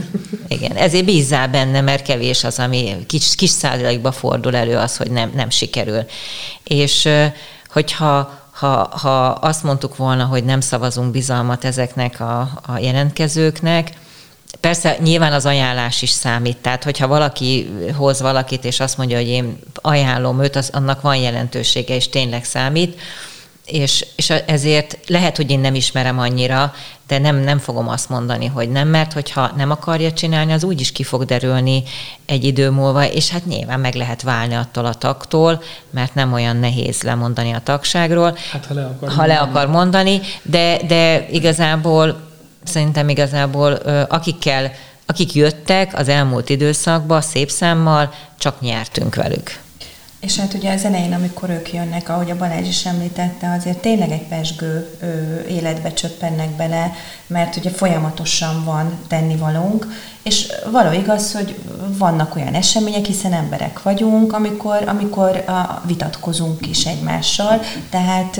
[0.48, 0.76] igen.
[0.76, 5.32] Ezért bízzál benne, mert kevés az, ami kis, kis százalékba fordul elő az, hogy nem,
[5.34, 6.04] nem sikerül.
[6.64, 7.08] És
[7.68, 13.92] hogyha ha, ha azt mondtuk volna, hogy nem szavazunk bizalmat ezeknek a, a jelentkezőknek,
[14.60, 19.28] Persze nyilván az ajánlás is számít, tehát hogyha valaki hoz valakit, és azt mondja, hogy
[19.28, 23.00] én ajánlom őt, az, annak van jelentősége, és tényleg számít,
[23.70, 26.74] és, és ezért lehet, hogy én nem ismerem annyira,
[27.06, 30.80] de nem, nem fogom azt mondani, hogy nem, mert hogyha nem akarja csinálni, az úgy
[30.80, 31.82] is ki fog derülni
[32.26, 36.56] egy idő múlva, és hát nyilván meg lehet válni attól a taktól, mert nem olyan
[36.56, 38.36] nehéz lemondani a tagságról.
[38.50, 42.20] Hát ha le akar, ha le akar mondani, de, de igazából
[42.64, 43.72] szerintem igazából
[44.08, 44.72] akikkel,
[45.06, 49.60] akik jöttek az elmúlt időszakban szép számmal, csak nyertünk velük.
[50.20, 54.10] És hát ugye az elején, amikor ők jönnek, ahogy a Balázs is említette, azért tényleg
[54.10, 54.98] egy pesgő
[55.48, 56.92] életbe csöppennek bele,
[57.26, 59.86] mert ugye folyamatosan van tennivalónk,
[60.22, 61.58] és való igaz, hogy
[61.98, 67.60] vannak olyan események, hiszen emberek vagyunk, amikor, amikor a, vitatkozunk is egymással,
[67.90, 68.36] tehát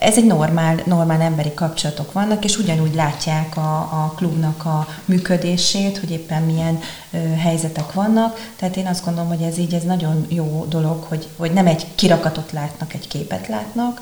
[0.00, 5.98] ez egy normál, normál emberi kapcsolatok vannak, és ugyanúgy látják a, a klubnak a működését,
[5.98, 10.26] hogy éppen milyen ö, helyzetek vannak, tehát én azt gondolom, hogy ez így ez nagyon
[10.28, 14.00] jó dolog, hogy, hogy nem egy kirakatot látnak, egy képet látnak,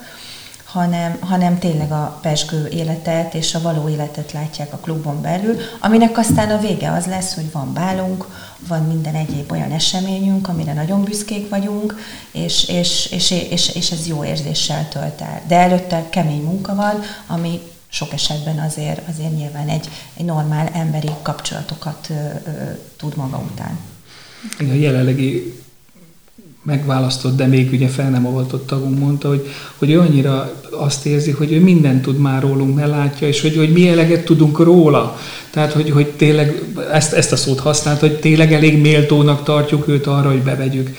[0.75, 6.19] hanem, hanem tényleg a pesgő életet és a való életet látják a klubon belül, aminek
[6.19, 8.27] aztán a vége az lesz, hogy van bálunk,
[8.69, 11.95] van minden egyéb olyan eseményünk, amire nagyon büszkék vagyunk,
[12.33, 15.43] és, és, és, és, és ez jó érzéssel tölt el.
[15.47, 21.11] De előtte kemény munka van, ami sok esetben azért, azért nyilván egy, egy normál emberi
[21.23, 22.51] kapcsolatokat ö, ö,
[22.97, 23.79] tud maga után.
[24.59, 25.64] A jelenlegi
[26.65, 29.49] megválasztott, de még ugye fel nem avatott tagunk mondta, hogy,
[29.79, 33.57] hogy ő annyira azt érzi, hogy ő mindent tud már rólunk, mert látja, és hogy,
[33.57, 35.19] hogy mi eleget tudunk róla.
[35.51, 36.63] Tehát, hogy, hogy tényleg
[36.93, 40.97] ezt, ezt a szót használt, hogy tényleg elég méltónak tartjuk őt arra, hogy bevegyük.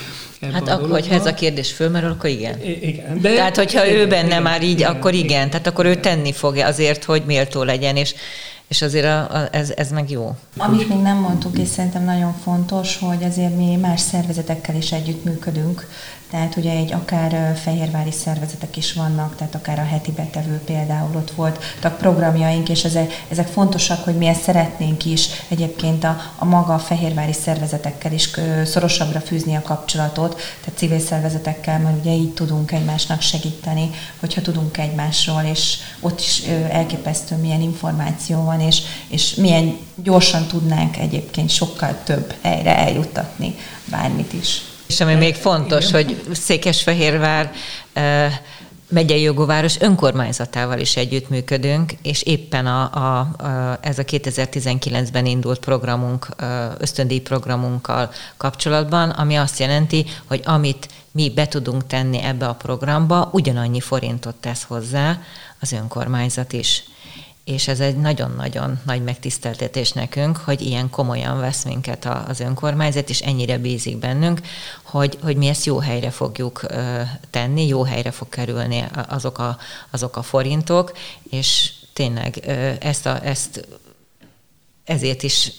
[0.54, 2.62] Hát akkor, hogyha ez a kérdés fölmerül, akkor igen.
[2.64, 3.22] I- igen.
[3.22, 5.26] De Tehát, hogyha igen, ő benne igen, már így, igen, akkor igen.
[5.26, 5.50] igen.
[5.50, 8.14] Tehát akkor ő tenni fogja azért, hogy méltó legyen, és,
[8.68, 10.36] és azért a, a, ez, ez meg jó.
[10.58, 15.88] Amit még nem mondtuk, és szerintem nagyon fontos, hogy azért mi más szervezetekkel is együttműködünk,
[16.30, 21.32] tehát ugye egy akár fehérvári szervezetek is vannak, tehát akár a heti betevő például ott
[21.32, 26.46] volt, tehát programjaink, és ezek, ezek fontosak, hogy mi ezt szeretnénk is egyébként a, a
[26.46, 28.30] maga a fehérvári szervezetekkel is
[28.66, 34.78] szorosabbra fűzni a kapcsolatot, tehát civil szervezetekkel, mert ugye így tudunk egymásnak segíteni, hogyha tudunk
[34.78, 41.98] egymásról, és ott is elképesztő milyen információ van, és, és milyen gyorsan tudnánk egyébként sokkal
[42.04, 43.56] több helyre eljuttatni
[43.86, 44.62] bármit is.
[44.88, 47.52] És ami még fontos, hogy Székesfehérvár
[48.90, 56.28] megyei jogóváros önkormányzatával is együttműködünk, és éppen a, a, a, ez a 2019-ben indult programunk,
[56.78, 63.30] ösztöndíj programunkkal kapcsolatban, ami azt jelenti, hogy amit mi be tudunk tenni ebbe a programba,
[63.32, 65.22] ugyanannyi forintot tesz hozzá
[65.60, 66.84] az önkormányzat is
[67.46, 73.20] és ez egy nagyon-nagyon nagy megtiszteltetés nekünk, hogy ilyen komolyan vesz minket az önkormányzat, és
[73.22, 74.42] ennyire bízik bennünk,
[74.84, 76.66] hogy, hogy mi ezt jó helyre fogjuk
[77.30, 79.58] tenni, jó helyre fog kerülni azok a,
[79.90, 80.92] azok a forintok,
[81.30, 82.38] és tényleg
[82.80, 83.68] ezt, a, ezt
[84.84, 85.52] ezért is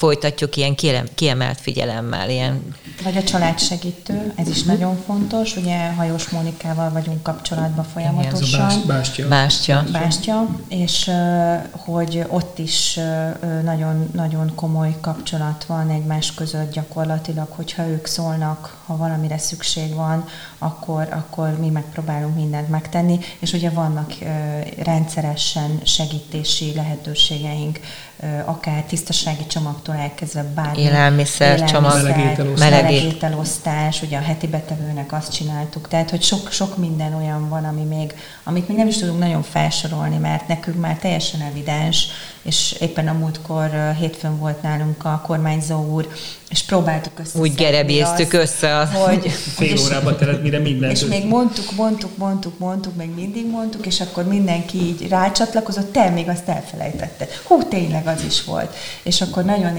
[0.00, 0.74] folytatjuk ilyen
[1.14, 2.30] kiemelt figyelemmel.
[2.30, 2.74] Ilyen...
[3.02, 4.72] Vagy a családsegítő, ez is uh-huh.
[4.72, 5.56] nagyon fontos.
[5.56, 8.70] Ugye Hajós Mónikával vagyunk kapcsolatban folyamatosan.
[8.70, 9.28] Igen, bástya.
[9.28, 9.84] Bástya.
[9.92, 11.10] Bástya, és
[11.70, 12.98] hogy ott is
[13.64, 20.24] nagyon, nagyon komoly kapcsolat van egymás között gyakorlatilag, hogyha ők szólnak, ha valamire szükség van,
[20.58, 24.14] akkor, akkor mi megpróbálunk mindent megtenni, és ugye vannak
[24.82, 27.80] rendszeresen segítési lehetőségeink
[28.44, 30.80] akár tisztasági csomagtól elkezdve bármi.
[30.80, 32.14] Élelmiszer, csomag,
[32.58, 35.88] melegételosztás, ugye a heti betevőnek azt csináltuk.
[35.88, 38.14] Tehát, hogy sok, sok minden olyan van, ami még,
[38.44, 42.06] amit még nem is tudunk nagyon felsorolni, mert nekünk már teljesen evidens,
[42.42, 46.08] és éppen a múltkor hétfőn volt nálunk a kormányzó úr,
[46.50, 47.38] és próbáltuk össze.
[47.38, 48.76] Úgy gerebéztük össze.
[48.76, 50.90] Az, hogy, fél órában telett mire minden.
[50.90, 56.10] És még mondtuk, mondtuk, mondtuk, mondtuk, még mindig mondtuk, és akkor mindenki így rácsatlakozott, te
[56.10, 57.26] még azt elfelejtette.
[57.44, 58.74] Hú, tényleg az is volt.
[59.02, 59.78] És akkor nagyon,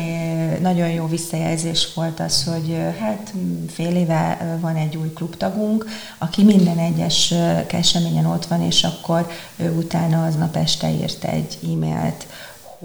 [0.62, 3.34] nagyon jó visszajelzés volt az, hogy hát
[3.74, 5.86] fél éve van egy új klubtagunk,
[6.18, 7.34] aki minden egyes
[7.68, 12.26] eseményen ott van, és akkor ő utána aznap este írt egy e-mailt,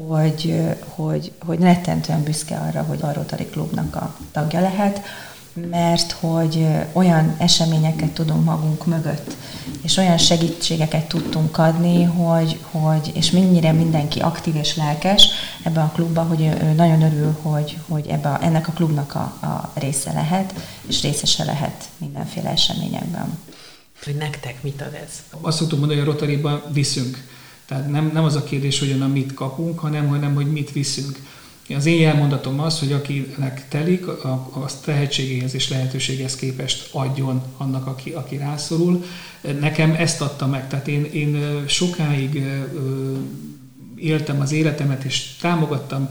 [0.05, 0.55] hogy,
[0.89, 5.01] hogy, hogy rettentően büszke arra, hogy a Rotary Klubnak a tagja lehet,
[5.71, 9.37] mert hogy olyan eseményeket tudunk magunk mögött,
[9.83, 15.29] és olyan segítségeket tudtunk adni, hogy, hogy és mennyire mindenki aktív és lelkes
[15.63, 19.47] ebben a klubban, hogy ő nagyon örül, hogy, hogy ebbe a, ennek a klubnak a,
[19.47, 20.55] a része lehet,
[20.87, 23.39] és részese lehet mindenféle eseményekben.
[24.05, 25.23] Hogy nektek mit ad ez?
[25.41, 27.25] Azt szoktuk mondani, hogy a Rotary-ban viszünk
[27.67, 31.19] tehát nem, nem az a kérdés, hogy onnan mit kapunk, hanem, hanem hogy mit viszünk.
[31.77, 34.07] Az én jelmondatom az, hogy akinek telik,
[34.65, 39.05] az tehetségéhez és lehetőséghez képest adjon annak, aki, aki rászorul.
[39.61, 42.43] Nekem ezt adta meg, tehát én, én sokáig
[43.97, 46.09] éltem az életemet, és támogattam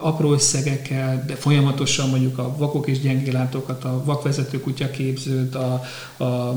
[0.00, 5.82] apró összegekkel, de folyamatosan mondjuk a vakok és gyengélátókat, a vakvezető kutyaképzőt, a,
[6.24, 6.54] a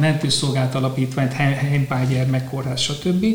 [0.00, 3.26] mentőszolgált alapítványt, Heimpál gyermekkórház, stb.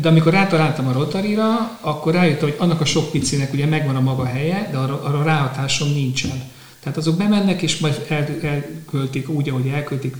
[0.00, 4.00] De amikor rátaláltam a Rotarira, akkor rájöttem, hogy annak a sok picinek ugye megvan a
[4.00, 6.42] maga helye, de arra, arra ráhatásom nincsen.
[6.80, 10.16] Tehát azok bemennek, és majd el, elköltik úgy, ahogy elköltik,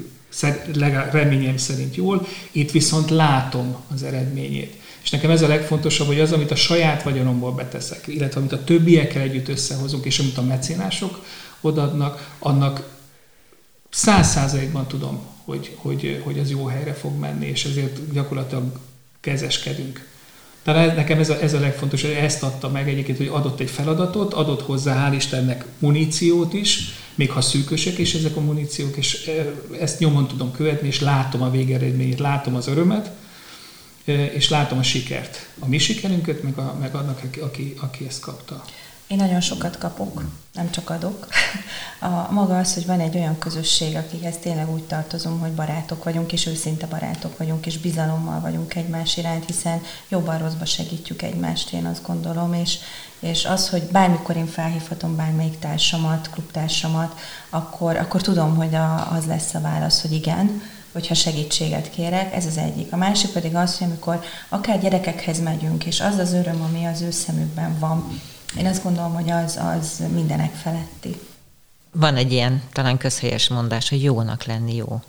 [1.10, 4.82] reményem szerint jól, itt viszont látom az eredményét.
[5.04, 8.64] És nekem ez a legfontosabb, hogy az, amit a saját vagyonomból beteszek, illetve amit a
[8.64, 11.24] többiekkel együtt összehozunk, és amit a mecénások
[11.60, 12.88] odaadnak, annak
[13.90, 18.80] száz százalékban tudom, hogy, hogy, hogy az jó helyre fog menni, és ezért gyakorlatilag
[19.20, 20.08] kezeskedünk.
[20.62, 23.70] Tehát nekem ez a, ez a legfontosabb, hogy ezt adta meg egyébként, hogy adott egy
[23.70, 26.80] feladatot, adott hozzá, hál' Istennek, muníciót is,
[27.14, 29.30] még ha szűkösek is ezek a muníciók, és
[29.80, 33.10] ezt nyomon tudom követni, és látom a végeredményét, látom az örömet,
[34.04, 35.48] és látom a sikert.
[35.58, 38.64] A mi sikerünket, meg, a, meg annak, aki, aki ezt kapta.
[39.06, 40.22] Én nagyon sokat kapok,
[40.54, 41.26] nem csak adok.
[42.00, 46.32] A maga az, hogy van egy olyan közösség, akikhez tényleg úgy tartozom, hogy barátok vagyunk,
[46.32, 51.86] és őszinte barátok vagyunk, és bizalommal vagyunk egymás iránt, hiszen jobban rosszba segítjük egymást, én
[51.86, 52.78] azt gondolom, és,
[53.18, 57.18] és az, hogy bármikor én felhívhatom bármelyik társamat, klubtársamat,
[57.50, 60.62] akkor, akkor tudom, hogy a, az lesz a válasz, hogy igen,
[60.94, 62.92] hogyha segítséget kérek, ez az egyik.
[62.92, 67.00] A másik pedig az, hogy amikor akár gyerekekhez megyünk, és az az öröm, ami az
[67.00, 68.20] ő szemükben van,
[68.58, 71.20] én azt gondolom, hogy az, az mindenek feletti.
[71.92, 75.02] Van egy ilyen talán közhelyes mondás, hogy jónak lenni jó.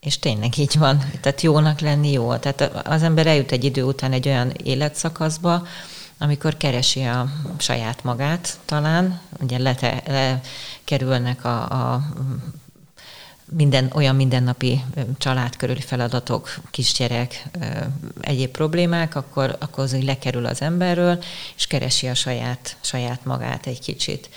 [0.00, 1.10] És tényleg így van.
[1.20, 2.36] Tehát jónak lenni jó.
[2.36, 5.66] Tehát az ember eljut egy idő után egy olyan életszakaszba,
[6.18, 12.02] amikor keresi a saját magát talán, ugye lete, lekerülnek a, a
[13.56, 14.84] minden, olyan mindennapi
[15.18, 17.44] család körüli feladatok, kisgyerek,
[18.20, 21.22] egyéb problémák, akkor, akkor az, hogy lekerül az emberről,
[21.56, 24.30] és keresi a saját, saját magát egy kicsit.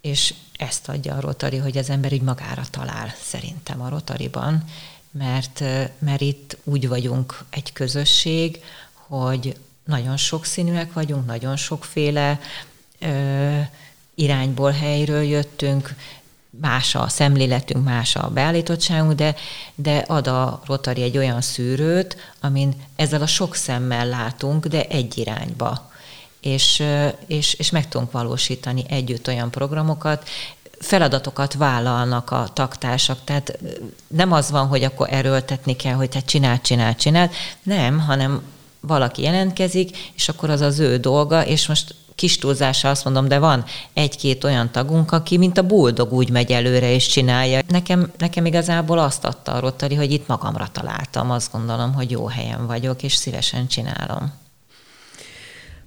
[0.00, 4.64] És ezt adja a Rotary, hogy az ember így magára talál szerintem a Rotariban,
[5.10, 5.64] mert,
[5.98, 8.60] mert itt úgy vagyunk egy közösség,
[8.92, 12.40] hogy nagyon sokszínűek vagyunk, nagyon sokféle
[12.98, 13.60] ö,
[14.14, 15.94] irányból, helyről jöttünk,
[16.60, 19.34] más a szemléletünk, más a beállítottságunk, de,
[19.74, 25.18] de ad a Rotary egy olyan szűrőt, amin ezzel a sok szemmel látunk, de egy
[25.18, 25.92] irányba.
[26.40, 26.82] És,
[27.26, 30.28] és, és meg tudunk valósítani együtt olyan programokat,
[30.78, 33.58] feladatokat vállalnak a taktársak, tehát
[34.06, 37.30] nem az van, hogy akkor erőltetni kell, hogy te csinál, csinál, csinál,
[37.62, 38.42] nem, hanem
[38.86, 43.38] valaki jelentkezik, és akkor az az ő dolga, és most kis túlzással azt mondom, de
[43.38, 47.60] van egy-két olyan tagunk, aki mint a buldog úgy megy előre és csinálja.
[47.68, 52.26] Nekem, nekem igazából azt adta a Rotary, hogy itt magamra találtam, azt gondolom, hogy jó
[52.26, 54.32] helyen vagyok, és szívesen csinálom.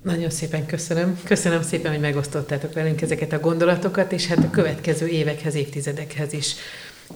[0.04, 1.20] Nagyon szépen köszönöm.
[1.24, 6.56] Köszönöm szépen, hogy megosztottátok velünk ezeket a gondolatokat, és hát a következő évekhez, évtizedekhez is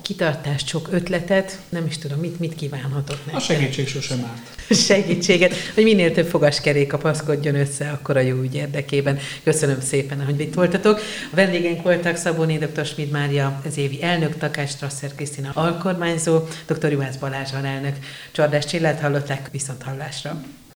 [0.01, 3.35] kitartást, sok ötletet, nem is tudom, mit, mit kívánhatok nektek.
[3.35, 4.59] A segítség sosem árt.
[4.87, 9.19] Segítséget, hogy minél több fogaskerék kapaszkodjon össze, akkor a jó ügy érdekében.
[9.43, 10.99] Köszönöm szépen, hogy itt voltatok.
[11.31, 12.85] A vendégeink voltak Szabóné dr.
[12.85, 16.91] Schmid Mária, az évi elnök, Takás Strasser Krisztina alkormányzó, dr.
[16.91, 17.95] Juhász Balázs elnök.
[18.31, 20.41] Csordás Csillát hallották, viszont hallásra.